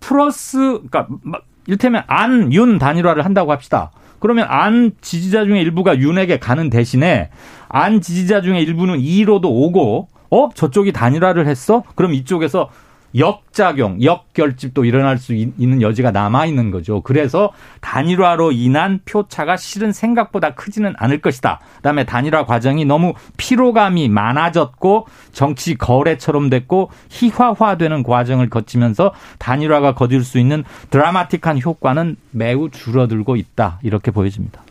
플러스 0.00 0.58
그러니까 0.58 1.06
이를테면 1.66 2.02
안 2.06 2.52
윤 2.52 2.78
단일화를 2.78 3.24
한다고 3.24 3.52
합시다. 3.52 3.90
그러면 4.18 4.46
안 4.48 4.92
지지자 5.00 5.44
중에 5.44 5.60
일부가 5.60 5.98
윤에게 5.98 6.38
가는 6.38 6.70
대신에 6.70 7.30
안 7.68 8.00
지지자 8.00 8.40
중에 8.40 8.60
일부는 8.60 8.98
2로도 8.98 9.44
오고 9.44 10.08
어 10.30 10.48
저쪽이 10.54 10.92
단일화를 10.92 11.46
했어? 11.46 11.82
그럼 11.94 12.14
이쪽에서 12.14 12.70
역작용, 13.16 14.02
역결집도 14.02 14.84
일어날 14.84 15.18
수 15.18 15.34
있는 15.34 15.80
여지가 15.80 16.10
남아 16.10 16.46
있는 16.46 16.70
거죠. 16.70 17.00
그래서 17.00 17.52
단일화로 17.80 18.52
인한 18.52 19.00
표차가 19.04 19.56
실은 19.56 19.92
생각보다 19.92 20.54
크지는 20.54 20.94
않을 20.96 21.20
것이다. 21.20 21.60
그다음에 21.76 22.04
단일화 22.04 22.44
과정이 22.44 22.84
너무 22.84 23.14
피로감이 23.36 24.08
많아졌고 24.08 25.06
정치 25.32 25.76
거래처럼 25.76 26.50
됐고 26.50 26.90
희화화되는 27.10 28.02
과정을 28.02 28.50
거치면서 28.50 29.12
단일화가 29.38 29.94
거둘 29.94 30.24
수 30.24 30.38
있는 30.38 30.64
드라마틱한 30.90 31.60
효과는 31.62 32.16
매우 32.32 32.70
줄어들고 32.70 33.36
있다. 33.36 33.80
이렇게 33.82 34.10
보여집니다. 34.10 34.62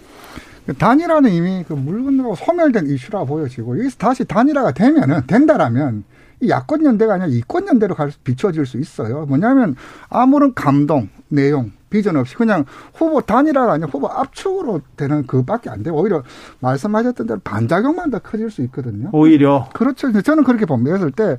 단일화는 0.77 1.31
이미 1.31 1.63
그 1.67 1.73
물건으로 1.73 2.35
소멸된 2.35 2.87
이슈라 2.87 3.25
보여지고 3.25 3.77
여기서 3.79 3.97
다시 3.97 4.25
단일화가 4.25 4.71
되면은 4.71 5.27
된다라면 5.27 6.03
이 6.41 6.49
야권 6.49 6.85
연대가 6.85 7.13
아니라 7.13 7.27
이권 7.27 7.67
연대로 7.67 7.95
갈, 7.95 8.11
비춰질 8.23 8.65
수 8.65 8.77
있어요. 8.77 9.25
뭐냐면 9.25 9.75
아무런 10.09 10.53
감동, 10.53 11.09
내용, 11.29 11.71
비전 11.89 12.17
없이 12.17 12.35
그냥 12.35 12.65
후보 12.93 13.21
단일화가 13.21 13.73
아니라 13.73 13.87
후보 13.89 14.07
압축으로 14.07 14.81
되는 14.97 15.25
그밖에 15.25 15.69
안 15.69 15.81
돼요. 15.81 15.95
오히려 15.95 16.23
말씀하셨던 16.59 17.27
대로 17.27 17.39
반작용만 17.43 18.11
더 18.11 18.19
커질 18.19 18.51
수 18.51 18.61
있거든요. 18.63 19.09
오히려. 19.13 19.69
그렇죠. 19.73 20.11
저는 20.21 20.43
그렇게 20.43 20.65
봅니다. 20.65 20.97
그랬을 20.97 21.11
때 21.11 21.37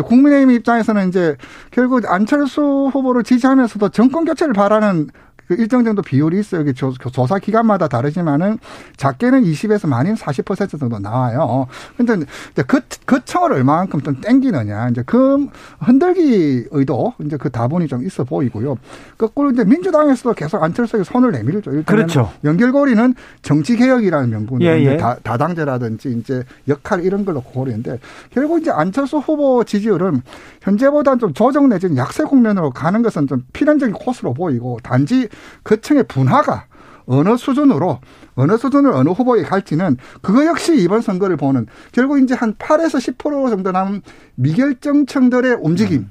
국민의힘 0.00 0.50
입장에서는 0.52 1.08
이제 1.08 1.36
결국 1.70 2.06
안철수 2.06 2.88
후보를 2.92 3.22
지지하면서도 3.22 3.90
정권 3.90 4.24
교체를 4.24 4.54
바라는 4.54 5.08
그 5.48 5.54
일정 5.54 5.82
정도 5.82 6.02
비율이 6.02 6.38
있어요. 6.38 6.60
이게 6.60 6.74
조사 6.74 7.38
기간마다 7.38 7.88
다르지만은 7.88 8.58
작게는 8.98 9.44
20에서 9.44 9.88
많이는 9.88 10.14
40% 10.16 10.78
정도 10.78 10.98
나와요. 10.98 11.66
근데 11.96 12.26
이제 12.52 12.62
그, 12.66 12.80
그 13.06 13.24
청을 13.24 13.54
얼마만큼 13.54 14.02
좀 14.02 14.20
땡기느냐. 14.20 14.90
이제 14.90 15.02
그 15.06 15.46
흔들기 15.80 16.66
의도, 16.70 17.14
이제 17.24 17.38
그 17.38 17.50
다분히 17.50 17.88
좀 17.88 18.04
있어 18.04 18.24
보이고요. 18.24 18.76
거꾸로 19.16 19.50
이제 19.50 19.64
민주당에서도 19.64 20.34
계속 20.34 20.62
안철수에게 20.62 21.04
손을 21.04 21.32
내밀죠. 21.32 21.82
그렇죠. 21.86 22.30
연결고리는 22.44 23.14
정치개혁이라는 23.40 24.28
명분으로 24.28 24.70
예, 24.70 24.84
예. 24.84 24.96
다, 24.98 25.16
다당제라든지 25.22 26.10
이제 26.18 26.44
역할 26.68 27.02
이런 27.02 27.24
걸로 27.24 27.40
고리는데 27.40 27.98
결국 28.30 28.60
이제 28.60 28.70
안철수 28.70 29.16
후보 29.16 29.64
지지율은 29.64 30.20
현재보다는 30.60 31.18
좀 31.18 31.32
조정 31.32 31.70
내지는 31.70 31.96
약세 31.96 32.24
국면으로 32.24 32.70
가는 32.70 33.00
것은 33.00 33.26
좀 33.26 33.44
필연적인 33.54 33.94
코스로 33.94 34.34
보이고 34.34 34.78
단지 34.82 35.28
그 35.62 35.80
층의 35.80 36.04
분화가 36.04 36.64
어느 37.06 37.36
수준으로 37.36 37.98
어느 38.34 38.56
수준을 38.56 38.92
어느 38.92 39.08
후보에 39.10 39.42
갈지는 39.42 39.96
그거 40.20 40.44
역시 40.46 40.76
이번 40.76 41.00
선거를 41.00 41.36
보는 41.36 41.66
결국 41.92 42.20
이제 42.22 42.34
한 42.34 42.54
8에서 42.54 43.16
10% 43.16 43.50
정도 43.50 43.72
남은 43.72 44.02
미결정층들의 44.36 45.58
움직임 45.60 46.00
음. 46.00 46.10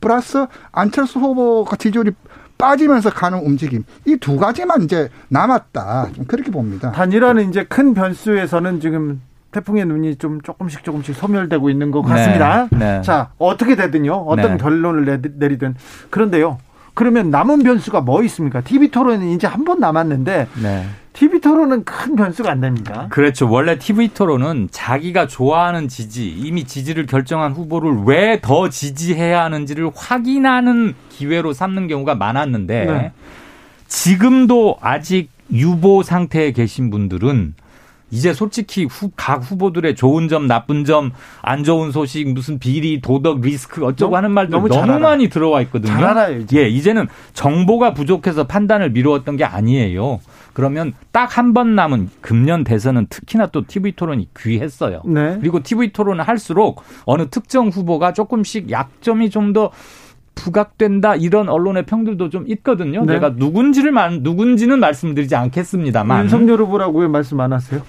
플러스 0.00 0.46
안철수 0.72 1.18
후보가 1.18 1.76
지지율이 1.76 2.12
빠지면서 2.58 3.10
가는 3.10 3.38
움직임 3.40 3.84
이 4.06 4.16
두 4.16 4.36
가지만 4.38 4.82
이제 4.82 5.08
남았다 5.28 6.12
좀 6.14 6.24
그렇게 6.26 6.50
봅니다. 6.50 6.92
단일화는 6.92 7.50
이제 7.50 7.64
큰 7.64 7.92
변수에서는 7.92 8.80
지금 8.80 9.20
태풍의 9.52 9.84
눈이 9.86 10.16
좀 10.16 10.40
조금씩 10.40 10.84
조금씩 10.84 11.14
소멸되고 11.16 11.68
있는 11.70 11.90
것 11.90 12.02
같습니다. 12.02 12.68
네, 12.72 12.78
네. 12.78 13.02
자 13.02 13.30
어떻게 13.38 13.74
되든요 13.76 14.14
어떤 14.14 14.52
네. 14.52 14.56
결론을 14.58 15.20
내리든 15.36 15.74
그런데요 16.10 16.58
그러면 16.96 17.30
남은 17.30 17.62
변수가 17.62 18.00
뭐 18.00 18.22
있습니까? 18.24 18.62
TV 18.62 18.88
토론은 18.90 19.28
이제 19.28 19.46
한 19.46 19.64
번 19.66 19.80
남았는데 19.80 20.48
네. 20.62 20.86
TV 21.12 21.40
토론은 21.40 21.84
큰 21.84 22.16
변수가 22.16 22.50
안 22.50 22.60
됩니다. 22.62 23.06
그렇죠. 23.10 23.50
원래 23.50 23.78
TV 23.78 24.08
토론은 24.14 24.68
자기가 24.70 25.26
좋아하는 25.26 25.88
지지, 25.88 26.28
이미 26.28 26.64
지지를 26.64 27.04
결정한 27.06 27.52
후보를 27.52 28.02
왜 28.06 28.40
더 28.40 28.68
지지해야 28.70 29.44
하는지를 29.44 29.90
확인하는 29.94 30.94
기회로 31.10 31.52
삼는 31.52 31.88
경우가 31.88 32.14
많았는데 32.14 32.84
네. 32.86 33.12
지금도 33.88 34.78
아직 34.80 35.28
유보 35.52 36.02
상태에 36.02 36.52
계신 36.52 36.90
분들은 36.90 37.54
이제 38.10 38.32
솔직히 38.32 38.84
후, 38.84 39.10
각 39.16 39.42
후보들의 39.50 39.94
좋은 39.96 40.28
점, 40.28 40.46
나쁜 40.46 40.84
점, 40.84 41.10
안 41.42 41.64
좋은 41.64 41.90
소식, 41.90 42.32
무슨 42.32 42.58
비리, 42.58 43.00
도덕, 43.00 43.40
리스크 43.40 43.84
어쩌고 43.84 44.10
너무, 44.10 44.16
하는 44.16 44.30
말들 44.30 44.50
너무, 44.52 44.68
너무 44.68 44.98
많이 45.00 45.28
들어와 45.28 45.60
있거든요. 45.62 45.92
잘 45.92 46.04
알아요. 46.04 46.38
이제. 46.40 46.62
예, 46.62 46.68
이제는 46.68 47.08
정보가 47.34 47.94
부족해서 47.94 48.44
판단을 48.46 48.90
미루었던 48.90 49.36
게 49.36 49.44
아니에요. 49.44 50.20
그러면 50.52 50.94
딱 51.12 51.36
한 51.36 51.52
번 51.52 51.74
남은 51.74 52.08
금년 52.22 52.64
대선은 52.64 53.08
특히나 53.10 53.48
또 53.48 53.66
TV 53.66 53.92
토론이 53.92 54.28
귀했어요. 54.38 55.02
네. 55.04 55.36
그리고 55.40 55.62
TV 55.62 55.92
토론을 55.92 56.26
할수록 56.26 56.82
어느 57.04 57.28
특정 57.28 57.68
후보가 57.68 58.12
조금씩 58.14 58.70
약점이 58.70 59.28
좀더 59.30 59.70
부각된다 60.36 61.16
이런 61.16 61.48
언론의 61.48 61.86
평들도 61.86 62.30
좀 62.30 62.44
있거든요. 62.48 63.04
네. 63.04 63.14
제가 63.14 63.30
누군지를 63.30 63.90
누군지는 64.22 64.78
말씀드리지 64.78 65.34
않겠습니다만 65.34 66.24
윤석열 66.24 66.60
후보라고 66.60 67.00
왜 67.00 67.08
말씀 67.08 67.40
안 67.40 67.52
하세요? 67.52 67.82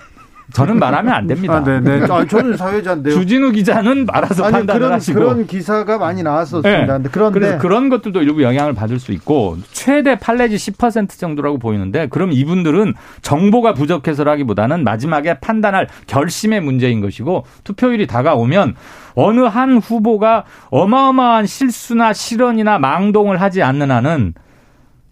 저는 0.54 0.80
말하면 0.80 1.14
안 1.14 1.28
됩니다. 1.28 1.56
아, 1.56 1.64
네네. 1.64 2.06
아, 2.10 2.26
저는 2.26 2.56
사회자인데요. 2.56 3.14
주진우 3.14 3.52
기자는 3.52 4.06
말아서 4.06 4.46
아니, 4.46 4.54
판단을 4.54 4.80
그런, 4.80 4.94
하시고. 4.94 5.20
그런 5.20 5.48
기사가 5.48 5.98
많이 5.98 6.24
나왔었습니다. 6.24 6.98
네. 7.00 7.10
그런데 7.12 7.40
그래서 7.40 7.58
그런 7.58 7.90
것들도 7.90 8.22
일부 8.22 8.44
영향을 8.44 8.74
받을 8.74 8.98
수 9.00 9.12
있고 9.12 9.58
최대 9.72 10.18
판례지 10.18 10.56
10% 10.56 11.10
정도라고 11.10 11.60
보이는데 11.60 12.08
그럼 12.08 12.32
이분들은 12.32 12.94
정보가 13.22 13.74
부족해서라기보다는 13.74 14.84
마지막에 14.84 15.40
판단할 15.40 15.88
결심의 16.08 16.62
문제인 16.62 17.02
것이고 17.02 17.46
투표율이 17.66 18.08
다가오면 18.08 18.76
어느 19.16 19.42
한 19.42 19.78
후보가 19.78 20.46
어마어마한 20.70 21.46
실수나 21.46 22.14
실언이나 22.14 22.80
망동을 22.80 23.42
하지 23.42 23.64
않는 23.64 23.92
한은 23.92 24.34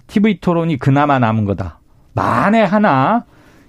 TV 0.08 0.40
토론이 0.40 0.78
그나마 0.78 1.20
남은 1.20 1.46
거다. 1.46 1.80
만에 2.14 2.64
하나 2.64 3.26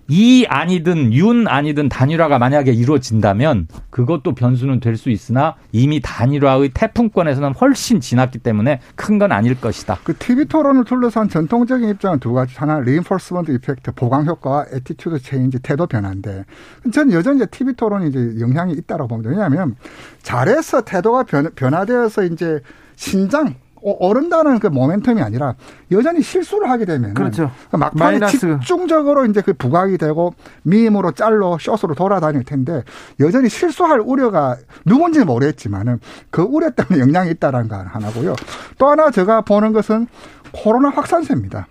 이 0.08 0.46
안이든 0.48 1.12
윤 1.12 1.48
안이든 1.48 1.88
단일화가 1.88 2.38
만약에 2.38 2.72
이루어진다면 2.72 3.68
그것도 3.90 4.34
변수는 4.34 4.80
될 4.80 4.96
수 4.96 5.10
있으나 5.10 5.56
이미 5.72 6.00
단일화의 6.00 6.70
태풍권에서는 6.70 7.52
훨씬 7.54 8.00
지났기 8.00 8.38
때문에 8.38 8.80
큰 8.94 9.18
건 9.18 9.32
아닐 9.32 9.58
것이다. 9.60 9.98
그 10.04 10.14
TV 10.16 10.44
토론을 10.44 10.84
둘러싼 10.84 11.28
전통적인 11.28 11.88
입장은 11.88 12.18
두 12.20 12.32
가지. 12.34 12.54
하나 12.56 12.78
reinforcement 12.80 13.50
effect, 13.50 13.92
보강 13.92 14.26
효과와 14.26 14.66
attitude 14.72 15.18
change, 15.20 15.58
태도 15.60 15.86
변화인데 15.86 16.44
저는 16.92 17.12
여전히 17.14 17.38
이제 17.38 17.46
TV 17.46 17.74
토론이 17.74 18.08
이제 18.08 18.40
영향이 18.40 18.74
있다고 18.74 19.08
봅니다. 19.08 19.30
왜냐하면 19.30 19.76
잘해서 20.22 20.82
태도가 20.82 21.24
변, 21.24 21.50
변화되어서 21.54 22.24
이제 22.24 22.60
신장 22.96 23.54
오른다는 23.92 24.58
그 24.58 24.68
모멘텀이 24.68 25.22
아니라 25.22 25.54
여전히 25.92 26.20
실수를 26.20 26.68
하게 26.68 26.84
되면 26.84 27.14
그렇죠. 27.14 27.50
막판에 27.70 28.18
마이너스. 28.18 28.38
집중적으로 28.38 29.24
이제 29.26 29.40
그 29.42 29.52
부각이 29.52 29.96
되고 29.98 30.34
미임으로 30.64 31.12
짤로 31.12 31.58
숏으로 31.58 31.94
돌아다닐 31.94 32.42
텐데 32.44 32.82
여전히 33.20 33.48
실수할 33.48 34.00
우려가 34.00 34.56
누군지는 34.84 35.26
모르겠지만은 35.26 36.00
그 36.30 36.42
우려 36.42 36.70
때문에 36.70 36.98
영향이 37.00 37.30
있다라는 37.32 37.68
거 37.68 37.76
하나고요. 37.76 38.34
또 38.78 38.88
하나 38.88 39.10
제가 39.10 39.42
보는 39.42 39.72
것은 39.72 40.08
코로나 40.52 40.88
확산세입니다. 40.90 41.68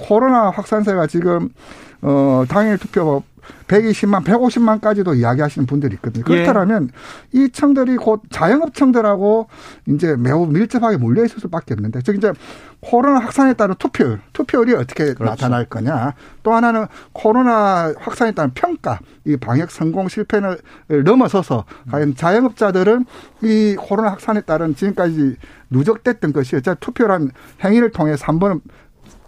코로나 0.00 0.50
확산세가 0.50 1.06
지금 1.06 1.50
어 2.00 2.44
당일 2.48 2.78
투표 2.78 3.22
120만, 3.68 4.24
150만까지도 4.24 5.16
이야기하시는 5.16 5.66
분들이 5.66 5.94
있거든요. 5.94 6.24
그렇다면 6.24 6.90
예. 7.34 7.38
이 7.38 7.50
청들이 7.50 7.96
곧 7.96 8.22
자영업청들하고 8.30 9.48
이제 9.86 10.16
매우 10.16 10.46
밀접하게 10.46 10.96
몰려 10.96 11.24
있을 11.24 11.38
수밖에 11.40 11.74
없는데, 11.74 12.00
즉 12.02 12.16
이제 12.16 12.32
코로나 12.80 13.20
확산에 13.20 13.54
따른 13.54 13.74
투표율, 13.78 14.20
투표율이 14.32 14.74
어떻게 14.74 15.14
그렇죠. 15.14 15.24
나타날 15.24 15.66
거냐. 15.66 16.14
또 16.42 16.52
하나는 16.52 16.86
코로나 17.12 17.94
확산에 17.98 18.32
따른 18.32 18.50
평가, 18.54 18.98
이 19.24 19.36
방역 19.36 19.70
성공 19.70 20.08
실패를 20.08 20.58
넘어서서 21.04 21.64
과연 21.90 22.16
자영업자들은 22.16 23.04
이 23.42 23.76
코로나 23.78 24.10
확산에 24.10 24.40
따른 24.40 24.74
지금까지 24.74 25.36
누적됐던 25.70 26.32
것이 26.32 26.56
어차피 26.56 26.80
투표란 26.80 27.30
행위를 27.64 27.90
통해서 27.92 28.24
한번 28.26 28.60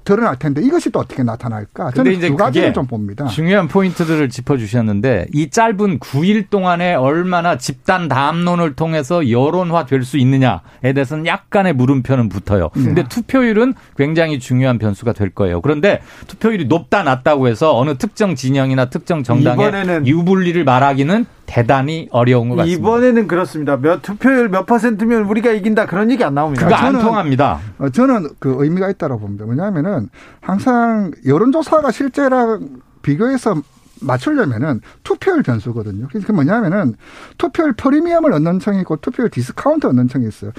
드러날 0.05 0.39
텐데 0.39 0.63
이것이 0.63 0.91
또 0.91 1.01
어떻게 1.01 1.23
나타날까? 1.23 1.93
저는 1.93 2.13
이제 2.13 2.29
두 2.29 2.37
가지를 2.37 2.73
좀 2.73 2.87
봅니다. 2.87 3.27
중요한 3.27 3.69
포인트들을 3.69 4.29
짚어주셨는데 4.29 5.29
이 5.33 5.51
짧은 5.51 5.99
9일 5.99 6.51
동안에 6.51 6.95
얼마나 6.95 7.57
집단 7.59 8.09
담론을 8.09 8.75
통해서 8.75 9.31
여론화 9.31 9.87
될 9.87 10.05
수 10.05 10.19
있느냐에 10.19 10.93
대해서는 10.95 11.25
약간의 11.27 11.73
물음표는 11.73 12.29
붙어요. 12.29 12.69
네. 12.77 12.83
근데 12.85 13.05
투표율은 13.09 13.73
굉장히 13.97 14.39
중요한 14.39 14.79
변수가 14.79 15.15
될 15.15 15.31
거예요. 15.31 15.63
그런데 15.63 16.01
투표율이 16.29 16.67
높다 16.67 17.03
낮다고 17.03 17.49
해서 17.49 17.75
어느 17.77 17.97
특정 17.97 18.35
진영이나 18.35 18.91
특정 18.91 19.23
정당의 19.23 20.07
유불리를 20.07 20.63
말하기는 20.63 21.25
대단히 21.47 22.09
어려운 22.11 22.49
것 22.49 22.57
같습니다. 22.57 22.79
이번에는 22.81 23.29
그렇습니다. 23.29 23.77
몇 23.77 24.03
투표율 24.03 24.49
몇 24.49 24.67
퍼센트면 24.67 25.25
우리가 25.25 25.53
이긴다 25.53 25.87
그런 25.87 26.11
얘기 26.11 26.25
안 26.25 26.35
나옵니다. 26.35 26.65
그거 26.65 26.75
안 26.75 26.99
통합니다. 26.99 27.61
어, 27.79 27.89
저는 27.91 28.29
그 28.39 28.57
의미가 28.59 28.91
있다고 28.91 29.19
봅니다. 29.19 29.45
왜냐하면은 29.47 30.09
항상 30.41 31.13
여론조사가 31.27 31.91
실제랑 31.91 32.81
비교해서 33.03 33.55
맞추려면은 34.01 34.81
투표율 35.03 35.43
변수거든요. 35.43 36.09
그게 36.13 36.33
뭐냐면은 36.33 36.95
투표율 37.39 37.75
프리미엄을 37.75 38.33
얻는 38.33 38.59
층이 38.61 38.81
있고 38.81 38.97
투표율 38.97 39.31
디스카운트 39.31 39.87
얻는 39.87 40.09
층이 40.09 40.27
있어요. 40.29 40.53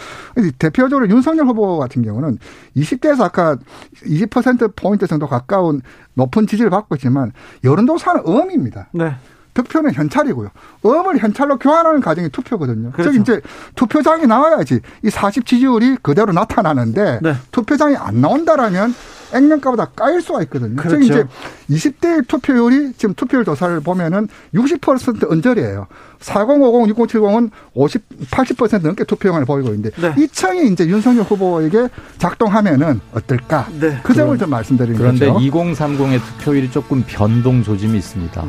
대표적으로 0.58 1.08
윤석열 1.10 1.46
후보 1.46 1.78
같은 1.78 2.02
경우는 2.02 2.38
20대에서 2.78 3.22
아까 3.24 3.58
20% 4.06 4.76
포인트 4.76 5.08
정도 5.08 5.28
가까운 5.28 5.82
높은 6.14 6.48
지지를 6.48 6.70
받고 6.70 6.96
있지만 6.96 7.32
여론조사는 7.64 8.24
음입니다. 8.28 8.88
네. 8.94 9.16
득표는 9.56 9.94
현찰이고요. 9.94 10.50
음을 10.86 11.18
현찰로 11.18 11.58
교환하는 11.58 12.02
과정이 12.02 12.30
투표거든요. 12.30 12.92
그렇죠. 12.92 13.12
즉 13.12 13.22
이제 13.22 13.42
투표장이 13.76 14.28
나와야지 14.28 14.82
이40 15.04 15.46
지지율이 15.46 15.98
그대로 16.04 16.32
나타나는데 16.34 17.20
네. 17.24 17.36
투표장이 17.52 17.96
안 17.96 18.22
나온다라면 18.22 18.94
액면가보다 19.34 19.86
까일 19.96 20.22
수가 20.22 20.44
있거든요. 20.44 20.76
그렇죠. 20.76 21.02
즉 21.02 21.04
이제 21.04 21.26
20대 21.70 22.28
투표율이 22.28 22.94
지금 22.98 23.16
투표율 23.16 23.44
조사를 23.44 23.80
보면은 23.80 24.28
60% 24.54 25.32
언저리예요. 25.32 25.88
4050, 26.20 26.96
6070은 26.96 27.50
50, 27.74 28.30
80% 28.32 28.82
넘게 28.84 29.06
투표율을 29.06 29.46
보이고 29.46 29.70
있는데 29.70 29.90
네. 30.00 30.14
이 30.18 30.28
청이 30.28 30.68
이제 30.68 30.86
윤석열 30.86 31.24
후보에게 31.24 31.88
작동하면은 32.18 33.00
어떨까? 33.14 33.68
네. 33.80 34.00
그 34.04 34.14
점을 34.14 34.38
좀 34.38 34.50
말씀드리는 34.50 34.98
그런데 34.98 35.28
거죠. 35.28 35.50
그런데 35.50 35.50
2030의 35.50 36.20
투표율이 36.22 36.72
조금 36.72 37.04
변동 37.08 37.64
조짐이 37.64 37.98
있습니다. 37.98 38.46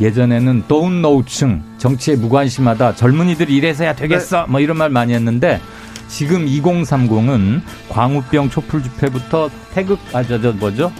네. 0.00 0.06
예전에는 0.06 0.64
don't 0.68 1.02
know층 1.02 1.62
정치에 1.78 2.16
무관심하다 2.16 2.96
젊은이들이 2.96 3.54
이래서야 3.54 3.94
되겠어 3.94 4.42
네. 4.42 4.50
뭐 4.50 4.60
이런 4.60 4.76
말 4.78 4.90
많이 4.90 5.12
했는데 5.12 5.60
지금 6.08 6.46
2030은 6.46 7.60
광우병 7.88 8.50
촛불 8.50 8.82
집회부터 8.82 9.50
태극 9.72 9.98
아저 10.12 10.40
저 10.40 10.52
뭐죠? 10.52 10.92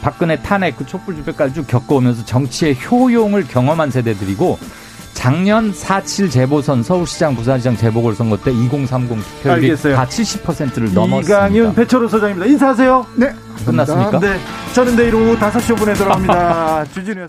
박근혜 0.00 0.36
탄핵 0.36 0.76
그 0.76 0.86
촛불 0.86 1.16
집회까지 1.16 1.54
쭉 1.54 1.66
겪어오면서 1.66 2.24
정치의 2.24 2.76
효용을 2.90 3.46
경험한 3.46 3.90
세대들이고 3.90 4.58
작년 5.18 5.72
4.7 5.72 6.30
재보선 6.30 6.84
서울시장 6.84 7.34
부산시장 7.34 7.76
재보궐선거 7.76 8.36
때 8.36 8.52
2030 8.52 9.18
투표율이 9.18 9.64
알겠어요. 9.66 9.96
다 9.96 10.06
70%를 10.06 10.94
넘었습니다. 10.94 11.48
이강윤 11.48 11.74
배철호 11.74 12.06
소장입니다. 12.06 12.46
인사하세요. 12.46 13.06
네. 13.16 13.34
끝났습니까? 13.66 14.20
네. 14.20 14.38
저는 14.74 14.94
내일 14.94 15.16
오후 15.16 15.36
5시 15.36 15.74
5분에 15.74 15.98
돌아옵니다. 15.98 16.84
주진우 16.94 17.26